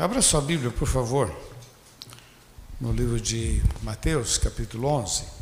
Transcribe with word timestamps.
Abra 0.00 0.22
sua 0.22 0.40
Bíblia, 0.40 0.70
por 0.70 0.86
favor, 0.86 1.28
no 2.80 2.92
livro 2.92 3.20
de 3.20 3.60
Mateus, 3.82 4.38
capítulo 4.38 4.86
11. 4.86 5.38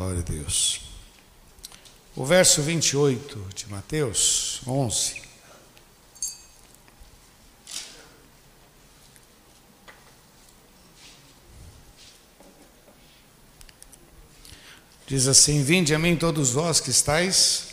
Glória 0.00 0.20
a 0.20 0.22
Deus. 0.22 0.80
O 2.16 2.18
verso 2.30 2.62
28 2.62 3.44
de 3.56 3.68
Mateus 3.68 4.60
11. 4.64 5.20
Diz 15.08 15.26
assim: 15.26 15.64
Vinde 15.64 15.92
a 15.92 15.98
mim 15.98 16.14
todos 16.14 16.52
vós 16.52 16.78
que 16.78 16.90
estáis 16.90 17.70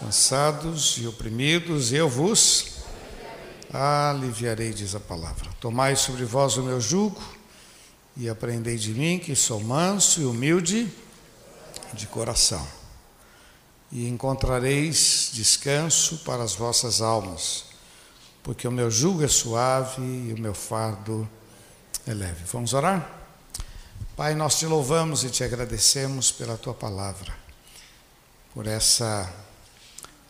cansados 0.00 0.96
e 0.96 1.06
oprimidos, 1.06 1.92
e 1.92 1.96
eu 1.96 2.08
vos 2.08 2.76
aliviarei, 3.70 4.72
diz 4.72 4.94
a 4.94 5.00
palavra. 5.00 5.50
Tomai 5.60 5.94
sobre 5.94 6.24
vós 6.24 6.56
o 6.56 6.62
meu 6.62 6.80
jugo 6.80 7.22
e 8.16 8.30
aprendei 8.30 8.78
de 8.78 8.94
mim, 8.94 9.18
que 9.18 9.36
sou 9.36 9.60
manso 9.60 10.22
e 10.22 10.24
humilde 10.24 10.90
de 11.92 12.06
coração, 12.06 12.66
e 13.90 14.06
encontrareis 14.06 15.30
descanso 15.32 16.18
para 16.18 16.42
as 16.42 16.54
vossas 16.54 17.00
almas, 17.00 17.64
porque 18.42 18.68
o 18.68 18.72
meu 18.72 18.90
jugo 18.90 19.24
é 19.24 19.28
suave 19.28 20.02
e 20.02 20.34
o 20.34 20.40
meu 20.40 20.54
fardo 20.54 21.28
é 22.06 22.12
leve. 22.12 22.44
Vamos 22.52 22.74
orar? 22.74 23.16
Pai, 24.16 24.34
nós 24.34 24.58
te 24.58 24.66
louvamos 24.66 25.24
e 25.24 25.30
te 25.30 25.44
agradecemos 25.44 26.32
pela 26.32 26.56
tua 26.56 26.74
palavra, 26.74 27.34
por 28.52 28.66
essa 28.66 29.32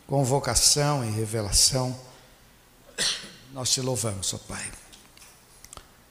convocação 0.05 1.03
e 1.03 1.09
revelação. 1.09 1.97
Nós 3.51 3.71
te 3.71 3.81
louvamos, 3.81 4.33
ó 4.33 4.37
Pai. 4.37 4.71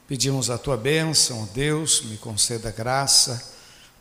Pedimos 0.06 0.50
a 0.50 0.58
tua 0.58 0.76
bênção, 0.76 1.42
ó 1.42 1.46
Deus, 1.54 2.02
me 2.02 2.16
conceda 2.16 2.70
graça 2.70 3.54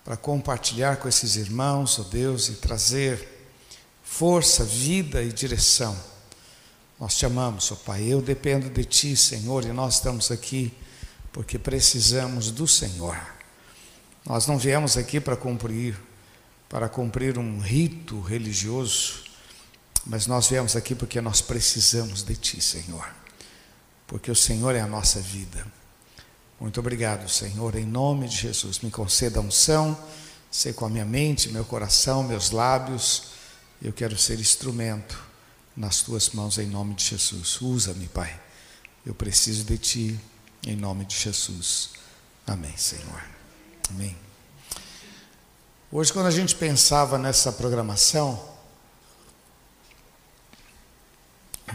para 0.03 0.15
compartilhar 0.15 0.97
com 0.97 1.07
esses 1.09 1.35
irmãos, 1.35 1.99
ó 1.99 2.03
Deus, 2.03 2.47
e 2.47 2.53
trazer 2.53 3.36
força, 4.09 4.63
vida 4.63 5.21
e 5.21 5.31
direção. 5.31 5.95
Nós 6.99 7.15
te 7.15 7.25
amamos, 7.25 7.71
ó 7.71 7.75
Pai. 7.75 8.01
Eu 8.03 8.21
dependo 8.21 8.69
de 8.69 8.83
Ti, 8.83 9.15
Senhor, 9.15 9.63
e 9.63 9.67
nós 9.67 9.95
estamos 9.95 10.31
aqui 10.31 10.73
porque 11.31 11.59
precisamos 11.59 12.49
do 12.49 12.67
Senhor. 12.67 13.15
Nós 14.25 14.47
não 14.47 14.57
viemos 14.57 14.97
aqui 14.97 15.19
para 15.19 15.35
cumprir, 15.35 15.95
para 16.67 16.89
cumprir 16.89 17.37
um 17.37 17.59
rito 17.59 18.19
religioso, 18.21 19.25
mas 20.05 20.25
nós 20.25 20.47
viemos 20.47 20.75
aqui 20.75 20.95
porque 20.95 21.21
nós 21.21 21.41
precisamos 21.41 22.23
de 22.23 22.35
Ti, 22.35 22.59
Senhor. 22.59 23.07
Porque 24.07 24.31
o 24.31 24.35
Senhor 24.35 24.73
é 24.73 24.81
a 24.81 24.87
nossa 24.87 25.19
vida. 25.19 25.65
Muito 26.59 26.79
obrigado, 26.79 27.29
Senhor, 27.29 27.75
em 27.75 27.85
nome 27.85 28.27
de 28.27 28.37
Jesus. 28.37 28.79
Me 28.79 28.89
conceda 28.89 29.39
unção, 29.39 29.95
sei 30.49 30.73
com 30.73 30.85
a 30.85 30.89
minha 30.89 31.05
mente, 31.05 31.49
meu 31.49 31.65
coração, 31.65 32.23
meus 32.23 32.49
lábios. 32.49 33.36
Eu 33.81 33.93
quero 33.93 34.17
ser 34.17 34.39
instrumento 34.39 35.23
nas 35.75 36.01
tuas 36.01 36.29
mãos, 36.31 36.57
em 36.57 36.65
nome 36.65 36.95
de 36.95 37.05
Jesus. 37.05 37.61
Usa-me, 37.61 38.07
Pai. 38.07 38.41
Eu 39.05 39.13
preciso 39.13 39.63
de 39.63 39.77
Ti, 39.77 40.19
em 40.65 40.75
nome 40.75 41.05
de 41.05 41.15
Jesus. 41.15 41.91
Amém, 42.45 42.75
Senhor. 42.75 43.23
Amém. 43.91 44.17
Hoje, 45.91 46.11
quando 46.11 46.25
a 46.25 46.31
gente 46.31 46.55
pensava 46.55 47.19
nessa 47.19 47.51
programação, 47.51 48.43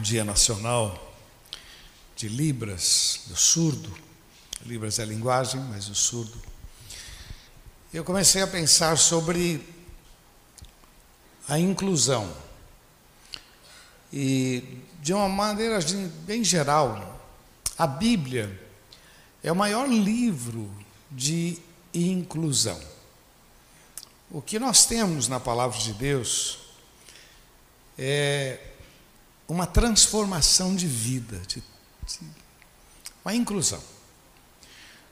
Dia 0.00 0.24
Nacional 0.24 1.14
de 2.16 2.28
Libras, 2.28 3.20
do 3.26 3.36
surdo, 3.36 3.96
Libras 4.66 4.98
é 4.98 5.04
linguagem, 5.04 5.60
mas 5.60 5.88
o 5.88 5.94
surdo, 5.94 6.40
eu 7.94 8.02
comecei 8.02 8.42
a 8.42 8.46
pensar 8.46 8.98
sobre 8.98 9.71
a 11.48 11.58
inclusão. 11.58 12.32
E, 14.12 14.78
de 15.00 15.12
uma 15.12 15.28
maneira 15.28 15.78
bem 16.24 16.44
geral, 16.44 17.20
a 17.76 17.86
Bíblia 17.86 18.60
é 19.42 19.50
o 19.50 19.56
maior 19.56 19.88
livro 19.88 20.70
de 21.10 21.58
inclusão. 21.92 22.80
O 24.30 24.40
que 24.40 24.58
nós 24.58 24.86
temos 24.86 25.28
na 25.28 25.40
palavra 25.40 25.78
de 25.78 25.92
Deus 25.92 26.58
é 27.98 28.58
uma 29.48 29.66
transformação 29.66 30.74
de 30.74 30.86
vida, 30.86 31.38
de, 31.40 31.62
de, 32.06 32.20
uma 33.24 33.34
inclusão. 33.34 33.82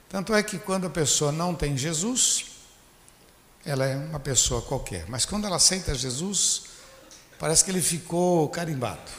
Tanto 0.09 0.33
é 0.33 0.41
que 0.41 0.57
quando 0.57 0.87
a 0.87 0.89
pessoa 0.89 1.31
não 1.31 1.53
tem 1.53 1.77
Jesus, 1.77 2.50
ela 3.65 3.85
é 3.85 3.95
uma 3.95 4.19
pessoa 4.19 4.61
qualquer, 4.61 5.05
mas 5.07 5.25
quando 5.25 5.45
ela 5.45 5.57
aceita 5.57 5.93
Jesus, 5.93 6.63
parece 7.39 7.63
que 7.63 7.71
ele 7.71 7.81
ficou 7.81 8.49
carimbado. 8.49 9.11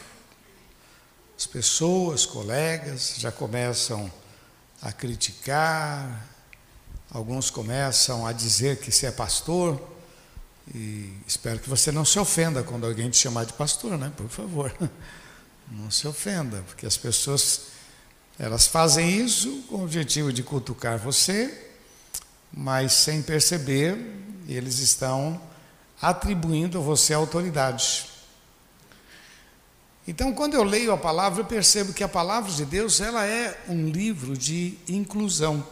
As 1.37 1.47
pessoas, 1.47 2.25
colegas, 2.25 3.15
já 3.17 3.31
começam 3.31 4.11
a 4.81 4.91
criticar, 4.91 6.27
alguns 7.09 7.49
começam 7.49 8.25
a 8.27 8.31
dizer 8.31 8.77
que 8.79 8.91
você 8.91 9.07
é 9.07 9.11
pastor, 9.11 9.81
e 10.73 11.13
espero 11.27 11.59
que 11.59 11.69
você 11.69 11.91
não 11.91 12.05
se 12.05 12.17
ofenda 12.19 12.63
quando 12.63 12.85
alguém 12.85 13.09
te 13.09 13.17
chamar 13.17 13.45
de 13.45 13.53
pastor, 13.53 13.97
né? 13.97 14.11
Por 14.15 14.29
favor. 14.29 14.73
Não 15.71 15.89
se 15.89 16.05
ofenda, 16.05 16.61
porque 16.67 16.85
as 16.85 16.97
pessoas 16.97 17.61
elas 18.37 18.67
fazem 18.67 19.09
isso 19.21 19.63
com 19.69 19.77
o 19.77 19.83
objetivo 19.83 20.31
de 20.31 20.43
cutucar 20.43 20.99
você, 20.99 21.72
mas 22.55 22.93
sem 22.93 23.21
perceber, 23.21 23.97
eles 24.47 24.77
estão 24.79 25.41
atribuindo 25.99 26.77
a 26.77 26.81
você 26.81 27.13
autoridade. 27.13 28.05
Então, 30.07 30.33
quando 30.33 30.53
eu 30.53 30.63
leio 30.63 30.91
a 30.91 30.97
palavra, 30.97 31.41
eu 31.41 31.45
percebo 31.45 31.93
que 31.93 32.03
a 32.03 32.09
palavra 32.09 32.51
de 32.51 32.65
Deus, 32.65 32.99
ela 32.99 33.25
é 33.25 33.57
um 33.69 33.87
livro 33.87 34.37
de 34.37 34.77
inclusão. 34.87 35.65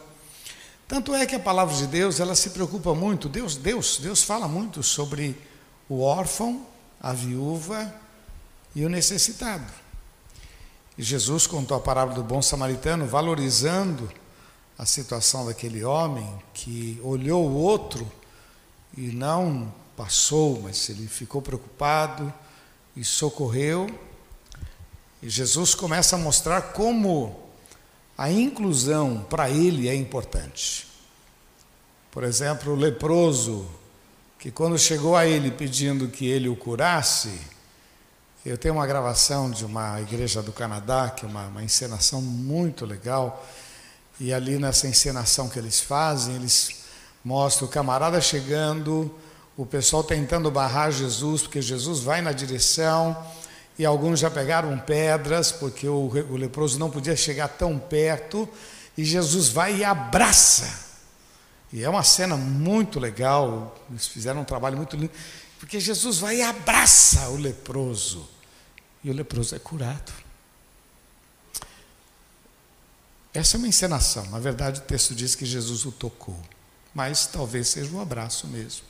Tanto 0.88 1.14
é 1.14 1.26
que 1.26 1.34
a 1.34 1.40
palavra 1.40 1.76
de 1.76 1.86
Deus, 1.86 2.18
ela 2.18 2.34
se 2.34 2.50
preocupa 2.50 2.94
muito, 2.94 3.28
Deus, 3.28 3.56
Deus, 3.56 3.98
Deus 3.98 4.22
fala 4.22 4.48
muito 4.48 4.82
sobre 4.82 5.38
o 5.88 6.00
órfão, 6.00 6.66
a 7.00 7.12
viúva 7.12 7.94
e 8.74 8.84
o 8.84 8.88
necessitado. 8.88 9.70
E 10.96 11.02
Jesus 11.02 11.46
contou 11.46 11.76
a 11.76 11.80
parábola 11.80 12.16
do 12.16 12.24
bom 12.24 12.40
samaritano, 12.40 13.06
valorizando 13.06 14.10
a 14.78 14.86
situação 14.86 15.46
daquele 15.46 15.84
homem 15.84 16.28
que 16.54 17.00
olhou 17.02 17.46
o 17.48 17.54
outro 17.54 18.10
e 18.96 19.08
não 19.12 19.72
passou, 19.96 20.60
mas 20.62 20.88
ele 20.88 21.06
ficou 21.06 21.40
preocupado 21.40 22.32
e 22.96 23.04
socorreu. 23.04 23.86
E 25.22 25.28
Jesus 25.28 25.74
começa 25.74 26.16
a 26.16 26.18
mostrar 26.18 26.72
como 26.72 27.50
a 28.16 28.30
inclusão 28.30 29.24
para 29.28 29.48
ele 29.50 29.88
é 29.88 29.94
importante. 29.94 30.86
Por 32.10 32.24
exemplo, 32.24 32.72
o 32.72 32.76
leproso, 32.76 33.66
que 34.38 34.50
quando 34.50 34.78
chegou 34.78 35.16
a 35.16 35.26
ele 35.26 35.50
pedindo 35.50 36.08
que 36.08 36.26
ele 36.26 36.48
o 36.48 36.56
curasse, 36.56 37.40
eu 38.44 38.58
tenho 38.58 38.74
uma 38.74 38.86
gravação 38.86 39.50
de 39.50 39.64
uma 39.64 40.00
igreja 40.00 40.42
do 40.42 40.52
Canadá, 40.52 41.08
que 41.10 41.24
é 41.24 41.28
uma, 41.28 41.46
uma 41.46 41.62
encenação 41.62 42.20
muito 42.20 42.84
legal, 42.84 43.46
e 44.20 44.32
ali 44.32 44.58
nessa 44.58 44.86
encenação 44.86 45.48
que 45.48 45.58
eles 45.58 45.80
fazem, 45.80 46.36
eles 46.36 46.82
mostram 47.24 47.66
o 47.66 47.70
camarada 47.70 48.20
chegando, 48.20 49.14
o 49.56 49.66
pessoal 49.66 50.02
tentando 50.02 50.50
barrar 50.50 50.90
Jesus, 50.90 51.42
porque 51.42 51.60
Jesus 51.60 52.00
vai 52.00 52.20
na 52.20 52.32
direção, 52.32 53.16
e 53.78 53.84
alguns 53.84 54.20
já 54.20 54.30
pegaram 54.30 54.78
pedras, 54.78 55.50
porque 55.50 55.88
o, 55.88 56.10
o 56.30 56.36
leproso 56.36 56.78
não 56.78 56.90
podia 56.90 57.16
chegar 57.16 57.48
tão 57.48 57.78
perto, 57.78 58.48
e 58.96 59.04
Jesus 59.04 59.48
vai 59.48 59.76
e 59.76 59.84
abraça. 59.84 60.92
E 61.72 61.82
é 61.82 61.88
uma 61.88 62.02
cena 62.02 62.36
muito 62.36 63.00
legal, 63.00 63.74
eles 63.90 64.06
fizeram 64.06 64.42
um 64.42 64.44
trabalho 64.44 64.76
muito 64.76 64.96
lindo, 64.96 65.12
porque 65.58 65.80
Jesus 65.80 66.18
vai 66.18 66.36
e 66.36 66.42
abraça 66.42 67.28
o 67.30 67.36
leproso, 67.36 68.28
e 69.02 69.10
o 69.10 69.14
leproso 69.14 69.54
é 69.54 69.58
curado. 69.58 70.12
Essa 73.34 73.56
é 73.56 73.58
uma 73.58 73.68
encenação, 73.68 74.26
na 74.26 74.38
verdade 74.38 74.80
o 74.80 74.82
texto 74.82 75.14
diz 75.14 75.34
que 75.34 75.46
Jesus 75.46 75.86
o 75.86 75.92
tocou. 75.92 76.38
mas 76.94 77.26
talvez 77.26 77.68
seja 77.68 77.90
um 77.90 78.00
abraço 78.00 78.46
mesmo. 78.46 78.84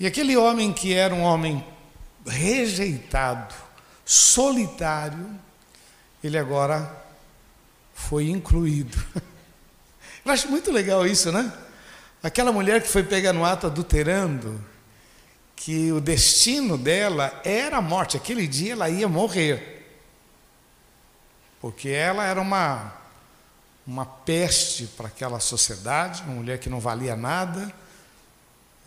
E 0.00 0.06
aquele 0.06 0.36
homem 0.36 0.72
que 0.72 0.92
era 0.92 1.14
um 1.14 1.22
homem 1.22 1.64
rejeitado, 2.26 3.54
solitário, 4.04 5.38
ele 6.22 6.36
agora 6.36 7.04
foi 7.94 8.28
incluído. 8.30 8.96
Eu 10.24 10.32
acho 10.32 10.48
muito 10.48 10.70
legal 10.72 11.06
isso, 11.06 11.30
né? 11.30 11.52
Aquela 12.22 12.52
mulher 12.52 12.82
que 12.82 12.88
foi 12.88 13.02
pega 13.02 13.32
no 13.32 13.44
ato 13.44 13.66
adulterando, 13.66 14.60
que 15.54 15.92
o 15.92 16.00
destino 16.00 16.76
dela 16.76 17.40
era 17.44 17.78
a 17.78 17.82
morte, 17.82 18.16
aquele 18.16 18.46
dia 18.46 18.72
ela 18.72 18.90
ia 18.90 19.08
morrer. 19.08 19.86
Porque 21.60 21.88
ela 21.88 22.24
era 22.24 22.40
uma, 22.40 22.92
uma 23.88 24.04
peste 24.04 24.84
para 24.84 25.08
aquela 25.08 25.40
sociedade, 25.40 26.22
uma 26.24 26.34
mulher 26.34 26.58
que 26.58 26.68
não 26.68 26.78
valia 26.78 27.16
nada. 27.16 27.72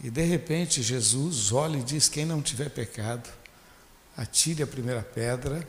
E 0.03 0.11
de 0.11 0.23
repente 0.23 0.83
Jesus 0.83 1.51
olha 1.51 1.79
e 1.79 1.83
diz: 1.83 2.07
Quem 2.07 2.23
não 2.23 2.39
tiver 2.39 2.69
pecado, 2.69 3.27
atire 4.15 4.61
a 4.61 4.67
primeira 4.67 5.01
pedra. 5.01 5.67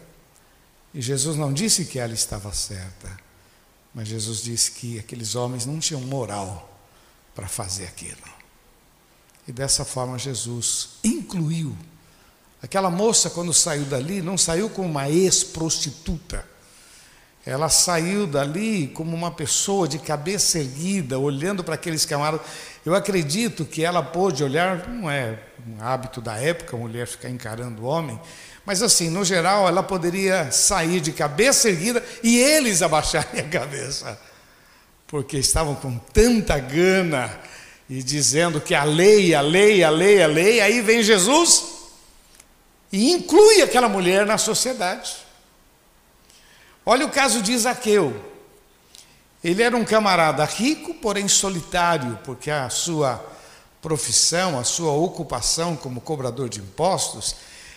E 0.92 1.00
Jesus 1.00 1.38
não 1.38 1.50
disse 1.50 1.86
que 1.86 1.98
ela 1.98 2.12
estava 2.12 2.52
certa, 2.52 3.10
mas 3.94 4.06
Jesus 4.06 4.42
disse 4.42 4.72
que 4.72 4.98
aqueles 4.98 5.34
homens 5.34 5.64
não 5.64 5.78
tinham 5.78 6.02
moral 6.02 6.70
para 7.34 7.48
fazer 7.48 7.86
aquilo. 7.86 8.20
E 9.48 9.52
dessa 9.52 9.82
forma 9.82 10.18
Jesus 10.18 10.90
incluiu. 11.02 11.74
Aquela 12.60 12.90
moça, 12.90 13.30
quando 13.30 13.54
saiu 13.54 13.86
dali, 13.86 14.20
não 14.20 14.36
saiu 14.36 14.68
como 14.68 14.86
uma 14.86 15.08
ex-prostituta. 15.08 16.51
Ela 17.44 17.68
saiu 17.68 18.26
dali 18.26 18.86
como 18.94 19.16
uma 19.16 19.30
pessoa 19.30 19.88
de 19.88 19.98
cabeça 19.98 20.60
erguida, 20.60 21.18
olhando 21.18 21.64
para 21.64 21.74
aqueles 21.74 22.04
camaradas. 22.04 22.46
Eu 22.86 22.94
acredito 22.94 23.64
que 23.64 23.84
ela 23.84 24.02
pôde 24.02 24.44
olhar, 24.44 24.88
não 24.88 25.10
é 25.10 25.38
um 25.66 25.82
hábito 25.82 26.20
da 26.20 26.36
época, 26.36 26.76
a 26.76 26.78
mulher 26.78 27.06
ficar 27.06 27.28
encarando 27.28 27.82
o 27.82 27.86
homem, 27.86 28.18
mas 28.64 28.80
assim, 28.80 29.10
no 29.10 29.24
geral, 29.24 29.66
ela 29.66 29.82
poderia 29.82 30.52
sair 30.52 31.00
de 31.00 31.12
cabeça 31.12 31.68
erguida 31.68 32.02
e 32.22 32.38
eles 32.38 32.80
abaixarem 32.80 33.40
a 33.40 33.48
cabeça, 33.48 34.18
porque 35.06 35.36
estavam 35.36 35.74
com 35.74 35.98
tanta 35.98 36.58
gana 36.58 37.40
e 37.90 38.02
dizendo 38.02 38.60
que 38.60 38.74
a 38.74 38.84
lei, 38.84 39.34
a 39.34 39.40
lei, 39.40 39.82
a 39.82 39.90
lei, 39.90 40.22
a 40.22 40.26
lei, 40.28 40.60
aí 40.60 40.80
vem 40.80 41.02
Jesus 41.02 41.64
e 42.92 43.12
inclui 43.12 43.62
aquela 43.62 43.88
mulher 43.88 44.24
na 44.24 44.38
sociedade. 44.38 45.21
Olha 46.84 47.06
o 47.06 47.10
caso 47.10 47.40
de 47.42 47.52
Isaqueu. 47.52 48.30
Ele 49.42 49.62
era 49.62 49.76
um 49.76 49.84
camarada 49.84 50.44
rico, 50.44 50.94
porém 50.94 51.26
solitário, 51.28 52.18
porque 52.24 52.50
a 52.50 52.68
sua 52.70 53.24
profissão, 53.80 54.58
a 54.58 54.64
sua 54.64 54.92
ocupação 54.92 55.76
como 55.76 56.00
cobrador 56.00 56.48
de 56.48 56.60
impostos, 56.60 57.34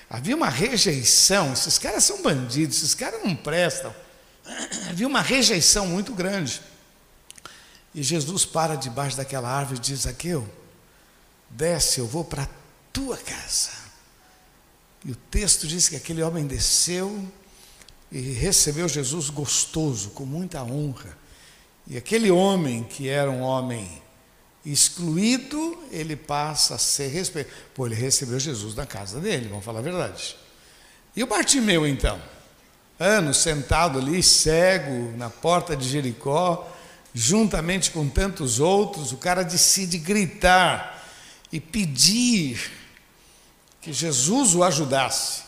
havia 0.10 0.36
uma 0.36 0.50
rejeição. 0.50 1.54
Esses 1.54 1.78
caras 1.78 2.04
são 2.04 2.22
bandidos, 2.22 2.78
esses 2.78 2.94
caras 2.94 3.24
não 3.24 3.36
prestam. 3.36 3.94
Havia 4.90 5.08
uma 5.08 5.22
rejeição 5.22 5.88
muito 5.88 6.14
grande. 6.14 6.62
E 7.96 8.04
Jesus 8.04 8.46
para 8.46 8.76
debaixo 8.76 9.18
daquela 9.18 9.50
árvore 9.50 9.80
e 9.80 9.82
diz: 9.82 10.02
Zaqueu, 10.02 10.48
desce, 11.50 12.00
eu 12.00 12.06
vou 12.06 12.24
para 12.24 12.44
a 12.44 12.48
tua 12.94 13.18
casa. 13.18 13.72
E 15.04 15.12
o 15.12 15.16
texto 15.16 15.66
diz 15.66 15.90
que 15.90 15.96
aquele 15.96 16.22
homem 16.22 16.46
desceu 16.46 17.26
e 18.16 18.32
recebeu 18.32 18.88
Jesus 18.88 19.30
gostoso, 19.30 20.12
com 20.12 20.26
muita 20.26 20.64
honra. 20.64 21.18
E 21.86 21.98
aquele 21.98 22.32
homem, 22.32 22.82
que 22.82 23.10
era 23.10 23.30
um 23.30 23.42
homem 23.42 24.02
excluído, 24.66 25.78
ele 25.92 26.16
passa 26.16 26.76
a 26.76 26.78
ser 26.78 27.10
respeitado. 27.10 27.54
Pô, 27.74 27.86
ele 27.86 27.96
recebeu 27.96 28.40
Jesus 28.40 28.74
na 28.74 28.86
casa 28.86 29.20
dele, 29.20 29.50
vamos 29.50 29.66
falar 29.66 29.80
a 29.80 29.82
verdade. 29.82 30.38
E 31.14 31.22
o 31.24 31.28
Bartimeu, 31.28 31.86
então? 31.86 32.18
Anos 32.98 33.36
sentado 33.36 34.00
ali, 34.00 34.24
cego, 34.24 35.12
na 35.18 35.30
porta 35.30 35.76
de 35.76 35.86
Jericó, 35.86 36.74
juntamente 37.14 37.92
com 37.92 38.08
tantos 38.08 38.62
outros, 38.62 39.12
o 39.12 39.18
cara 39.18 39.44
decide 39.44 39.98
gritar 39.98 41.06
e 41.52 41.60
pedir 41.60 42.72
que 43.82 43.92
Jesus 43.92 44.56
o 44.56 44.64
ajudasse. 44.64 45.45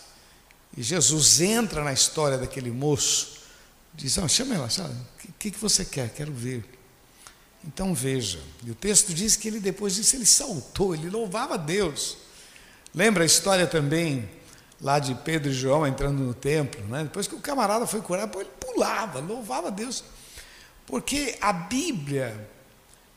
E 0.77 0.83
Jesus 0.83 1.41
entra 1.41 1.83
na 1.83 1.91
história 1.91 2.37
daquele 2.37 2.69
moço, 2.69 3.39
diz: 3.95 4.15
oh, 4.19 4.27
chama 4.27 4.53
ela, 4.53 4.67
o 4.67 5.33
que, 5.33 5.49
que 5.49 5.57
você 5.57 5.83
quer? 5.83 6.13
Quero 6.13 6.31
ver. 6.31 6.63
Então 7.65 7.95
veja, 7.95 8.39
e 8.63 8.69
o 8.69 8.75
texto 8.75 9.11
diz 9.11 9.35
que 9.35 9.47
ele 9.47 9.59
depois 9.59 9.95
disso 9.95 10.15
ele 10.15 10.25
saltou, 10.25 10.93
ele 10.93 11.09
louvava 11.09 11.55
a 11.55 11.57
Deus. 11.57 12.17
Lembra 12.93 13.23
a 13.23 13.25
história 13.25 13.65
também 13.65 14.29
lá 14.79 14.99
de 14.99 15.15
Pedro 15.15 15.49
e 15.49 15.53
João 15.53 15.85
entrando 15.85 16.23
no 16.23 16.33
templo, 16.35 16.85
né? 16.85 17.03
Depois 17.03 17.27
que 17.27 17.33
o 17.33 17.39
camarada 17.39 17.87
foi 17.87 17.99
curado, 18.01 18.39
ele 18.39 18.49
pulava, 18.59 19.19
louvava 19.19 19.67
a 19.67 19.71
Deus. 19.71 20.03
Porque 20.85 21.35
a 21.41 21.51
Bíblia 21.51 22.49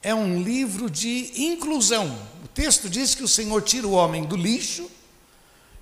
é 0.03 0.15
um 0.15 0.43
livro 0.43 0.89
de 0.89 1.31
inclusão. 1.37 2.19
O 2.43 2.49
texto 2.49 2.89
diz 2.89 3.15
que 3.15 3.23
o 3.23 3.29
Senhor 3.29 3.61
tira 3.63 3.87
o 3.87 3.93
homem 3.93 4.25
do 4.25 4.35
lixo 4.35 4.91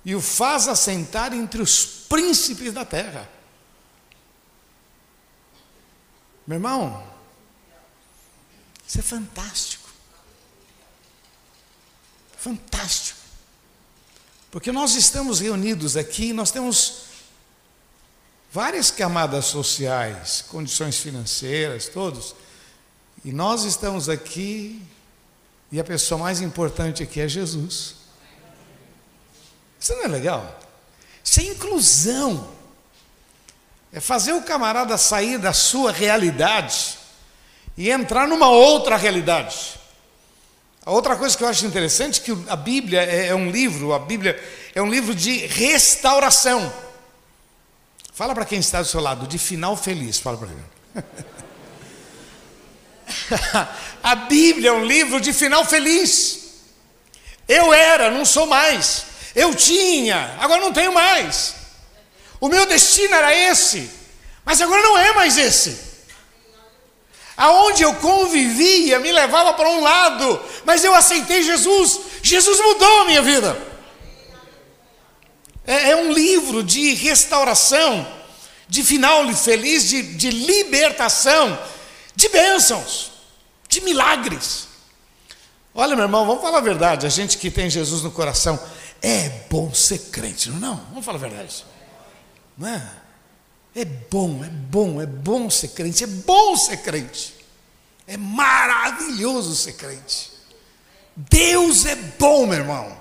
e 0.03 0.15
o 0.15 0.21
faz 0.21 0.67
assentar 0.67 1.33
entre 1.33 1.61
os 1.61 1.85
príncipes 1.85 2.73
da 2.73 2.85
terra. 2.85 3.29
Meu 6.47 6.55
irmão, 6.55 7.03
isso 8.87 8.99
é 8.99 9.03
fantástico. 9.03 9.89
Fantástico. 12.37 13.19
Porque 14.49 14.71
nós 14.71 14.95
estamos 14.95 15.39
reunidos 15.39 15.95
aqui, 15.95 16.33
nós 16.33 16.49
temos 16.49 17.03
várias 18.51 18.89
camadas 18.89 19.45
sociais, 19.45 20.43
condições 20.47 20.97
financeiras, 20.97 21.87
todos. 21.87 22.35
E 23.23 23.31
nós 23.31 23.63
estamos 23.63 24.09
aqui, 24.09 24.81
e 25.71 25.79
a 25.79 25.83
pessoa 25.83 26.19
mais 26.19 26.41
importante 26.41 27.03
aqui 27.03 27.19
é 27.21 27.27
Jesus. 27.27 27.98
Isso 29.79 29.93
não 29.93 30.03
é 30.03 30.07
legal? 30.07 30.59
Isso 31.23 31.39
é 31.39 31.43
inclusão. 31.43 32.49
É 33.91 33.99
fazer 33.99 34.33
o 34.33 34.41
camarada 34.41 34.97
sair 34.97 35.37
da 35.37 35.53
sua 35.53 35.91
realidade 35.91 36.97
e 37.77 37.89
entrar 37.89 38.27
numa 38.27 38.49
outra 38.49 38.97
realidade. 38.97 39.79
A 40.85 40.91
outra 40.91 41.15
coisa 41.15 41.37
que 41.37 41.43
eu 41.43 41.47
acho 41.47 41.65
interessante 41.65 42.19
é 42.19 42.23
que 42.23 42.37
a 42.49 42.55
Bíblia 42.55 43.01
é, 43.01 43.27
é 43.27 43.35
um 43.35 43.49
livro, 43.49 43.93
a 43.93 43.99
Bíblia 43.99 44.41
é 44.73 44.81
um 44.81 44.89
livro 44.89 45.15
de 45.15 45.45
restauração. 45.47 46.71
Fala 48.13 48.33
para 48.33 48.45
quem 48.45 48.59
está 48.59 48.81
do 48.81 48.87
seu 48.87 48.99
lado, 48.99 49.27
de 49.27 49.37
final 49.37 49.77
feliz, 49.77 50.19
fala 50.19 50.37
para 50.37 50.49
ele. 50.49 50.63
a 54.03 54.15
Bíblia 54.15 54.69
é 54.69 54.73
um 54.73 54.83
livro 54.83 55.21
de 55.21 55.31
final 55.31 55.63
feliz. 55.63 56.39
Eu 57.47 57.73
era, 57.73 58.11
não 58.11 58.25
sou 58.25 58.45
mais. 58.45 59.05
Eu 59.35 59.53
tinha, 59.53 60.35
agora 60.39 60.61
não 60.61 60.73
tenho 60.73 60.93
mais. 60.93 61.55
O 62.39 62.47
meu 62.47 62.65
destino 62.65 63.13
era 63.13 63.35
esse, 63.35 63.89
mas 64.45 64.61
agora 64.61 64.81
não 64.81 64.97
é 64.97 65.13
mais 65.13 65.37
esse. 65.37 65.89
Aonde 67.35 67.83
eu 67.83 67.93
convivia 67.95 68.99
me 68.99 69.11
levava 69.11 69.53
para 69.53 69.69
um 69.69 69.81
lado, 69.81 70.41
mas 70.65 70.83
eu 70.83 70.93
aceitei 70.93 71.41
Jesus. 71.41 71.99
Jesus 72.21 72.59
mudou 72.59 73.01
a 73.01 73.05
minha 73.05 73.21
vida. 73.21 73.57
É, 75.65 75.91
é 75.91 75.95
um 75.95 76.11
livro 76.11 76.63
de 76.63 76.95
restauração, 76.95 78.05
de 78.67 78.83
final 78.83 79.31
feliz, 79.33 79.87
de, 79.87 80.01
de 80.01 80.31
libertação, 80.31 81.57
de 82.15 82.27
bênçãos, 82.27 83.11
de 83.69 83.81
milagres. 83.81 84.67
Olha, 85.73 85.95
meu 85.95 86.05
irmão, 86.05 86.25
vamos 86.25 86.41
falar 86.41 86.57
a 86.57 86.61
verdade. 86.61 87.05
A 87.05 87.09
gente 87.09 87.37
que 87.37 87.49
tem 87.49 87.69
Jesus 87.69 88.01
no 88.01 88.11
coração, 88.11 88.59
é 89.01 89.29
bom 89.49 89.73
ser 89.73 89.99
crente, 90.11 90.49
não? 90.49 90.73
É 90.73 90.85
vamos 90.89 91.05
falar 91.05 91.17
a 91.17 91.21
verdade. 91.21 91.65
Não 92.57 92.67
é? 92.67 92.91
É 93.75 93.85
bom, 93.85 94.43
é 94.43 94.49
bom, 94.49 95.01
é 95.01 95.05
bom 95.05 95.49
ser 95.49 95.69
crente, 95.69 96.03
é 96.03 96.07
bom 96.07 96.55
ser 96.57 96.77
crente. 96.77 97.35
É 98.05 98.17
maravilhoso 98.17 99.55
ser 99.55 99.73
crente. 99.73 100.31
Deus 101.15 101.85
é 101.85 101.95
bom, 101.95 102.45
meu 102.45 102.57
irmão. 102.59 102.99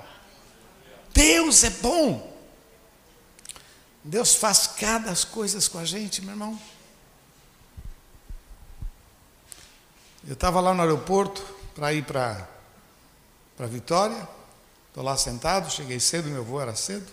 Deus 1.12 1.64
é 1.64 1.70
bom. 1.70 2.28
Deus 4.04 4.34
faz 4.34 4.66
cada 4.66 5.10
as 5.10 5.24
coisas 5.24 5.66
com 5.66 5.78
a 5.78 5.84
gente, 5.84 6.22
meu 6.22 6.32
irmão. 6.32 6.58
Eu 10.26 10.34
estava 10.34 10.60
lá 10.60 10.74
no 10.74 10.82
aeroporto 10.82 11.42
para 11.74 11.92
ir 11.92 12.04
para 12.04 12.46
Vitória. 13.60 14.28
Estou 14.98 15.08
lá 15.08 15.16
sentado, 15.16 15.70
cheguei 15.70 16.00
cedo, 16.00 16.28
meu 16.28 16.42
voo 16.42 16.60
era 16.60 16.74
cedo. 16.74 17.06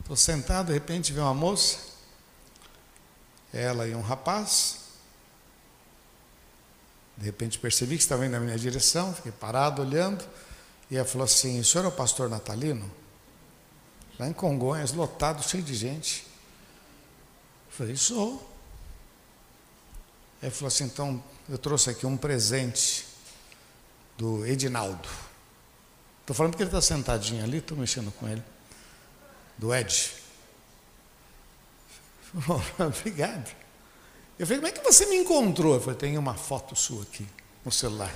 Estou 0.00 0.16
sentado, 0.16 0.68
de 0.68 0.72
repente 0.72 1.12
vem 1.12 1.22
uma 1.22 1.34
moça, 1.34 1.76
ela 3.52 3.86
e 3.86 3.94
um 3.94 4.00
rapaz. 4.00 4.78
De 7.18 7.26
repente 7.26 7.58
percebi 7.58 7.96
que 7.98 8.02
estava 8.02 8.24
indo 8.24 8.32
na 8.32 8.40
minha 8.40 8.58
direção, 8.58 9.12
fiquei 9.12 9.30
parado 9.30 9.82
olhando, 9.82 10.26
e 10.90 10.96
ela 10.96 11.06
falou 11.06 11.26
assim: 11.26 11.60
O 11.60 11.64
senhor 11.66 11.84
é 11.84 11.88
o 11.88 11.92
pastor 11.92 12.30
Natalino? 12.30 12.90
Lá 14.18 14.26
em 14.26 14.32
Congonhas, 14.32 14.94
lotado, 14.94 15.42
cheio 15.42 15.62
de 15.62 15.74
gente. 15.74 16.26
Eu 17.66 17.72
falei: 17.72 17.94
Sou. 17.94 18.50
Ele 20.42 20.50
falou 20.50 20.68
assim: 20.68 20.84
Então, 20.84 21.22
eu 21.46 21.58
trouxe 21.58 21.90
aqui 21.90 22.06
um 22.06 22.16
presente 22.16 23.06
do 24.16 24.46
Edinaldo. 24.46 25.31
Estou 26.22 26.34
falando 26.34 26.56
que 26.56 26.62
ele 26.62 26.68
está 26.68 26.80
sentadinho 26.80 27.44
ali, 27.44 27.58
estou 27.58 27.76
mexendo 27.76 28.12
com 28.12 28.28
ele. 28.28 28.42
Do 29.58 29.74
Ed. 29.74 30.12
Obrigado. 32.78 33.50
Eu 34.38 34.46
falei, 34.46 34.62
como 34.62 34.68
é 34.68 34.72
que 34.72 34.82
você 34.82 35.04
me 35.06 35.16
encontrou? 35.16 35.74
Eu 35.74 35.80
falei, 35.80 35.98
tem 35.98 36.16
uma 36.16 36.34
foto 36.34 36.74
sua 36.74 37.02
aqui 37.02 37.26
no 37.64 37.70
celular. 37.70 38.12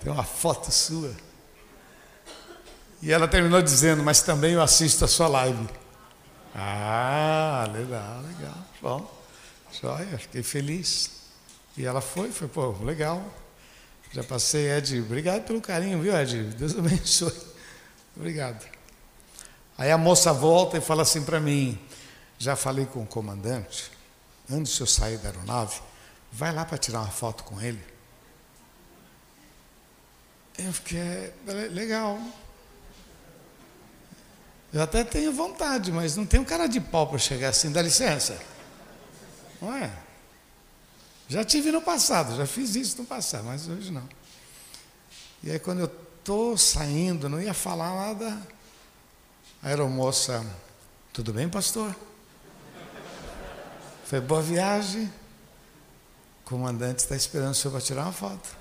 Tem 0.00 0.12
uma 0.12 0.24
foto 0.24 0.70
sua. 0.70 1.14
E 3.00 3.12
ela 3.12 3.28
terminou 3.28 3.62
dizendo, 3.62 4.02
mas 4.02 4.20
também 4.20 4.54
eu 4.54 4.62
assisto 4.62 5.04
a 5.04 5.08
sua 5.08 5.28
live. 5.28 5.68
Ah, 6.54 7.68
legal, 7.72 8.20
legal. 8.22 8.58
Bom, 8.80 9.22
joia, 9.80 10.18
fiquei 10.18 10.42
feliz. 10.42 11.10
E 11.76 11.84
ela 11.84 12.00
foi, 12.00 12.30
foi, 12.30 12.48
pô, 12.48 12.72
legal. 12.82 13.24
Já 14.12 14.22
passei, 14.22 14.70
Ed, 14.70 15.00
obrigado 15.00 15.44
pelo 15.44 15.60
carinho, 15.60 16.00
viu, 16.00 16.14
Ed? 16.14 16.42
Deus 16.54 16.76
abençoe. 16.76 17.32
Obrigado. 18.14 18.62
Aí 19.78 19.90
a 19.90 19.96
moça 19.96 20.32
volta 20.32 20.76
e 20.76 20.80
fala 20.80 21.02
assim 21.02 21.22
para 21.24 21.40
mim: 21.40 21.78
já 22.38 22.54
falei 22.54 22.84
com 22.84 23.02
o 23.02 23.06
comandante, 23.06 23.90
antes 24.50 24.74
de 24.74 24.80
eu 24.82 24.86
sair 24.86 25.16
da 25.18 25.30
aeronave, 25.30 25.80
vai 26.30 26.52
lá 26.52 26.64
para 26.64 26.76
tirar 26.76 27.00
uma 27.00 27.10
foto 27.10 27.42
com 27.44 27.60
ele. 27.60 27.82
Eu 30.58 30.72
fiquei, 30.72 31.00
é, 31.00 31.32
legal. 31.70 32.20
Eu 34.72 34.82
até 34.82 35.04
tenho 35.04 35.32
vontade, 35.32 35.90
mas 35.90 36.16
não 36.16 36.26
tenho 36.26 36.44
cara 36.44 36.66
de 36.66 36.80
pau 36.80 37.06
para 37.06 37.18
chegar 37.18 37.48
assim, 37.48 37.72
dá 37.72 37.80
licença. 37.80 38.38
Não 39.60 39.74
é? 39.74 39.90
Já 41.32 41.42
tive 41.42 41.72
no 41.72 41.80
passado, 41.80 42.36
já 42.36 42.46
fiz 42.46 42.74
isso 42.74 42.98
no 42.98 43.06
passado, 43.06 43.44
mas 43.44 43.66
hoje 43.66 43.90
não. 43.90 44.06
E 45.42 45.50
aí 45.50 45.58
quando 45.58 45.78
eu 45.78 45.90
estou 46.18 46.58
saindo, 46.58 47.26
não 47.26 47.40
ia 47.40 47.54
falar 47.54 48.08
nada, 48.08 48.38
a 49.62 49.68
aeromoça, 49.68 50.44
tudo 51.10 51.32
bem, 51.32 51.48
pastor? 51.48 51.96
Foi 54.04 54.20
boa 54.20 54.42
viagem. 54.42 55.10
O 56.44 56.50
comandante 56.50 56.98
está 56.98 57.16
esperando 57.16 57.52
o 57.52 57.54
senhor 57.54 57.72
para 57.72 57.80
tirar 57.80 58.02
uma 58.02 58.12
foto. 58.12 58.54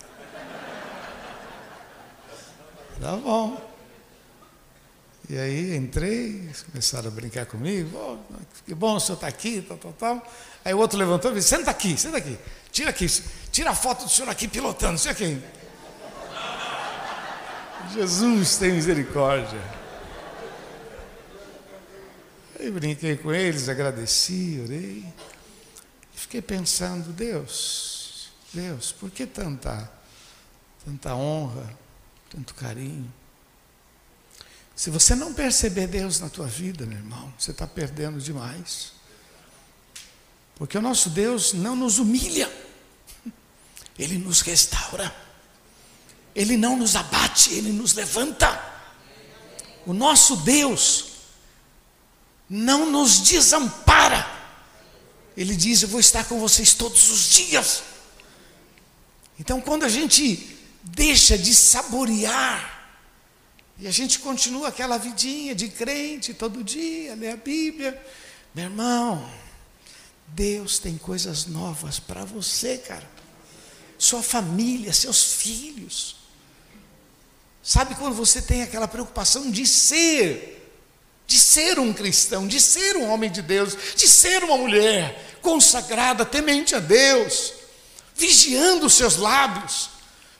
Tá 3.01 3.17
bom. 3.17 3.69
E 5.29 5.37
aí 5.37 5.75
entrei, 5.75 6.49
começaram 6.71 7.09
a 7.09 7.11
brincar 7.11 7.45
comigo. 7.47 7.97
Oh, 7.97 8.35
que 8.65 8.73
bom 8.73 8.95
o 8.95 8.99
senhor 9.01 9.15
está 9.15 9.27
aqui, 9.27 9.61
tal, 9.61 9.77
tal, 9.77 9.93
tal. 9.93 10.27
Aí 10.63 10.73
o 10.73 10.77
outro 10.77 10.97
levantou 10.97 11.31
e 11.31 11.35
disse: 11.35 11.49
senta 11.49 11.69
aqui, 11.69 11.97
senta 11.97 12.15
aqui. 12.15 12.39
Tira 12.71 12.89
aqui, 12.89 13.05
tira 13.51 13.71
a 13.71 13.75
foto 13.75 14.05
do 14.05 14.09
senhor 14.09 14.29
aqui 14.29 14.47
pilotando, 14.47 14.95
isso 14.95 15.09
aqui. 15.09 15.41
Jesus 17.93 18.57
tem 18.57 18.71
misericórdia. 18.73 19.61
Aí 22.57 22.71
brinquei 22.71 23.17
com 23.17 23.33
eles, 23.33 23.67
agradeci, 23.67 24.61
orei. 24.63 25.05
E 26.13 26.17
fiquei 26.17 26.41
pensando, 26.41 27.11
Deus, 27.11 28.29
Deus, 28.53 28.91
por 28.91 29.09
que 29.09 29.25
tanta, 29.25 29.91
tanta 30.85 31.15
honra, 31.15 31.67
tanto 32.29 32.53
carinho? 32.53 33.11
Se 34.75 34.89
você 34.89 35.13
não 35.13 35.33
perceber 35.33 35.87
Deus 35.87 36.19
na 36.19 36.29
tua 36.29 36.47
vida, 36.47 36.85
meu 36.85 36.97
irmão, 36.97 37.33
você 37.37 37.51
está 37.51 37.67
perdendo 37.67 38.19
demais. 38.19 38.93
Porque 40.55 40.77
o 40.77 40.81
nosso 40.81 41.09
Deus 41.09 41.53
não 41.53 41.75
nos 41.75 41.99
humilha, 41.99 42.51
Ele 43.97 44.17
nos 44.17 44.41
restaura, 44.41 45.13
Ele 46.35 46.57
não 46.57 46.77
nos 46.77 46.95
abate, 46.95 47.53
Ele 47.53 47.71
nos 47.71 47.93
levanta. 47.93 48.71
O 49.85 49.93
nosso 49.93 50.37
Deus 50.37 51.05
não 52.49 52.91
nos 52.91 53.19
desampara. 53.19 54.39
Ele 55.35 55.55
diz: 55.55 55.81
Eu 55.81 55.87
vou 55.87 55.99
estar 55.99 56.25
com 56.25 56.39
vocês 56.39 56.73
todos 56.73 57.09
os 57.09 57.29
dias. 57.29 57.83
Então, 59.39 59.59
quando 59.59 59.83
a 59.83 59.89
gente 59.89 60.59
deixa 60.83 61.37
de 61.37 61.55
saborear, 61.55 62.81
e 63.79 63.87
a 63.87 63.91
gente 63.91 64.19
continua 64.19 64.67
aquela 64.67 64.97
vidinha 64.97 65.55
de 65.55 65.67
crente 65.67 66.33
todo 66.33 66.63
dia, 66.63 67.15
lê 67.15 67.31
a 67.31 67.35
Bíblia, 67.37 67.99
meu 68.53 68.65
irmão, 68.65 69.27
Deus 70.33 70.79
tem 70.79 70.97
coisas 70.97 71.45
novas 71.45 71.99
para 71.99 72.23
você, 72.23 72.77
cara. 72.77 73.09
Sua 73.97 74.23
família, 74.23 74.93
seus 74.93 75.33
filhos. 75.33 76.15
Sabe 77.61 77.95
quando 77.95 78.15
você 78.15 78.41
tem 78.41 78.63
aquela 78.63 78.87
preocupação 78.87 79.51
de 79.51 79.65
ser 79.67 80.57
de 81.31 81.39
ser 81.39 81.79
um 81.79 81.93
cristão, 81.93 82.45
de 82.45 82.59
ser 82.59 82.97
um 82.97 83.09
homem 83.09 83.31
de 83.31 83.41
Deus, 83.41 83.77
de 83.95 84.05
ser 84.05 84.43
uma 84.43 84.57
mulher 84.57 85.37
consagrada, 85.41 86.25
temente 86.25 86.75
a 86.75 86.79
Deus, 86.79 87.53
vigiando 88.13 88.87
os 88.87 88.95
seus 88.95 89.15
lábios, 89.15 89.91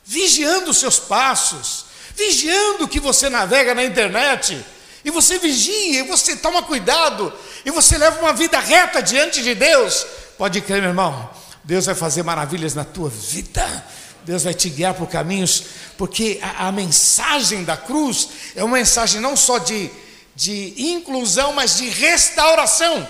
vigiando 0.03 0.69
os 0.71 0.77
seus 0.77 0.99
passos, 0.99 1.85
vigiando 2.13 2.89
que 2.89 2.99
você 2.99 3.29
navega 3.29 3.73
na 3.73 3.85
internet, 3.85 4.65
e 5.03 5.11
você 5.11 5.39
vigia, 5.39 5.99
e 5.99 6.03
você 6.03 6.35
toma 6.35 6.63
cuidado, 6.63 7.31
e 7.65 7.71
você 7.71 7.97
leva 7.97 8.19
uma 8.19 8.33
vida 8.33 8.59
reta 8.59 9.01
diante 9.01 9.41
de 9.41 9.55
Deus. 9.55 10.05
Pode 10.37 10.61
crer, 10.61 10.81
meu 10.81 10.91
irmão, 10.91 11.29
Deus 11.63 11.85
vai 11.85 11.95
fazer 11.95 12.23
maravilhas 12.23 12.73
na 12.73 12.83
tua 12.83 13.09
vida. 13.09 13.85
Deus 14.23 14.43
vai 14.43 14.53
te 14.53 14.69
guiar 14.69 14.93
por 14.93 15.07
caminhos, 15.07 15.63
porque 15.97 16.39
a, 16.43 16.67
a 16.67 16.71
mensagem 16.71 17.63
da 17.63 17.75
cruz 17.75 18.29
é 18.55 18.63
uma 18.63 18.77
mensagem 18.77 19.19
não 19.19 19.35
só 19.35 19.57
de 19.57 19.89
de 20.35 20.73
inclusão, 20.77 21.53
mas 21.53 21.77
de 21.77 21.89
restauração. 21.89 23.07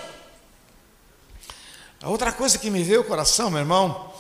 A 2.01 2.09
outra 2.09 2.31
coisa 2.31 2.57
que 2.57 2.69
me 2.69 2.83
veio 2.83 2.99
ao 2.99 3.05
coração, 3.05 3.49
meu 3.49 3.59
irmão, 3.59 4.11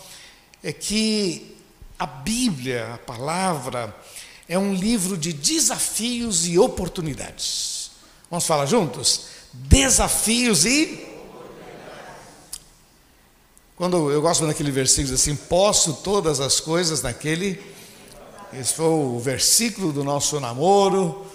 é 0.63 0.71
que 0.71 1.57
a 1.97 2.05
Bíblia, 2.05 2.93
a 2.93 2.97
palavra, 2.97 3.95
é 4.51 4.59
um 4.59 4.73
livro 4.73 5.17
de 5.17 5.31
desafios 5.31 6.45
e 6.45 6.59
oportunidades. 6.59 7.89
Vamos 8.29 8.45
falar 8.45 8.65
juntos? 8.65 9.27
Desafios 9.53 10.65
e. 10.65 11.07
Quando 13.77 14.11
eu 14.11 14.21
gosto 14.21 14.45
daquele 14.45 14.69
versículo 14.69 15.15
assim, 15.15 15.37
posso 15.37 15.93
todas 16.03 16.41
as 16.41 16.59
coisas 16.59 17.01
naquele. 17.01 17.63
Esse 18.51 18.73
foi 18.73 18.87
o 18.87 19.17
versículo 19.19 19.93
do 19.93 20.03
nosso 20.03 20.37
namoro 20.37 21.25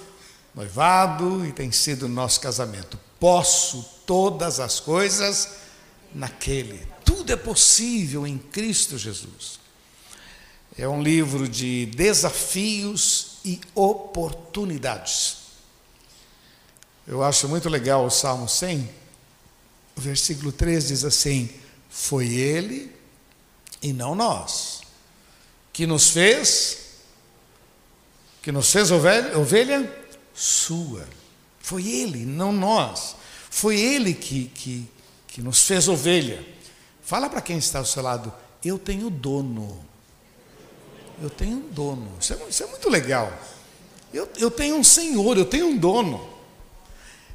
noivado 0.54 1.46
e 1.46 1.52
tem 1.52 1.72
sido 1.72 2.06
nosso 2.08 2.38
casamento. 2.38 3.00
Posso 3.18 3.82
todas 4.04 4.60
as 4.60 4.78
coisas 4.78 5.52
naquele. 6.14 6.86
Tudo 7.02 7.32
é 7.32 7.36
possível 7.36 8.26
em 8.26 8.36
Cristo 8.36 8.98
Jesus. 8.98 9.58
É 10.78 10.86
um 10.88 11.02
livro 11.02 11.48
de 11.48 11.86
desafios 11.86 13.38
e 13.44 13.60
oportunidades. 13.74 15.38
Eu 17.06 17.22
acho 17.22 17.48
muito 17.48 17.68
legal 17.68 18.04
o 18.04 18.10
Salmo 18.10 18.48
100. 18.48 18.88
O 19.96 20.00
versículo 20.00 20.52
3 20.52 20.88
diz 20.88 21.04
assim: 21.04 21.48
Foi 21.88 22.26
Ele 22.28 22.94
e 23.82 23.92
não 23.92 24.14
nós 24.14 24.86
que 25.76 25.86
nos 25.86 26.08
fez, 26.08 26.78
que 28.40 28.50
nos 28.50 28.72
fez 28.72 28.90
ovelha, 28.90 29.38
ovelha 29.38 30.06
sua. 30.32 31.06
Foi 31.60 31.86
Ele, 31.86 32.24
não 32.24 32.50
nós. 32.50 33.14
Foi 33.50 33.78
Ele 33.78 34.14
que, 34.14 34.46
que, 34.54 34.88
que 35.26 35.42
nos 35.42 35.66
fez 35.66 35.86
ovelha. 35.86 36.42
Fala 37.02 37.28
para 37.28 37.42
quem 37.42 37.58
está 37.58 37.80
ao 37.80 37.84
seu 37.84 38.02
lado, 38.02 38.32
eu 38.64 38.78
tenho 38.78 39.10
dono. 39.10 39.85
Eu 41.22 41.30
tenho 41.30 41.56
um 41.56 41.68
dono. 41.70 42.12
Isso 42.20 42.32
é, 42.32 42.38
isso 42.48 42.62
é 42.62 42.66
muito 42.66 42.88
legal. 42.88 43.32
Eu, 44.12 44.28
eu 44.38 44.50
tenho 44.50 44.76
um 44.76 44.84
Senhor, 44.84 45.36
eu 45.36 45.44
tenho 45.44 45.68
um 45.68 45.76
dono. 45.76 46.28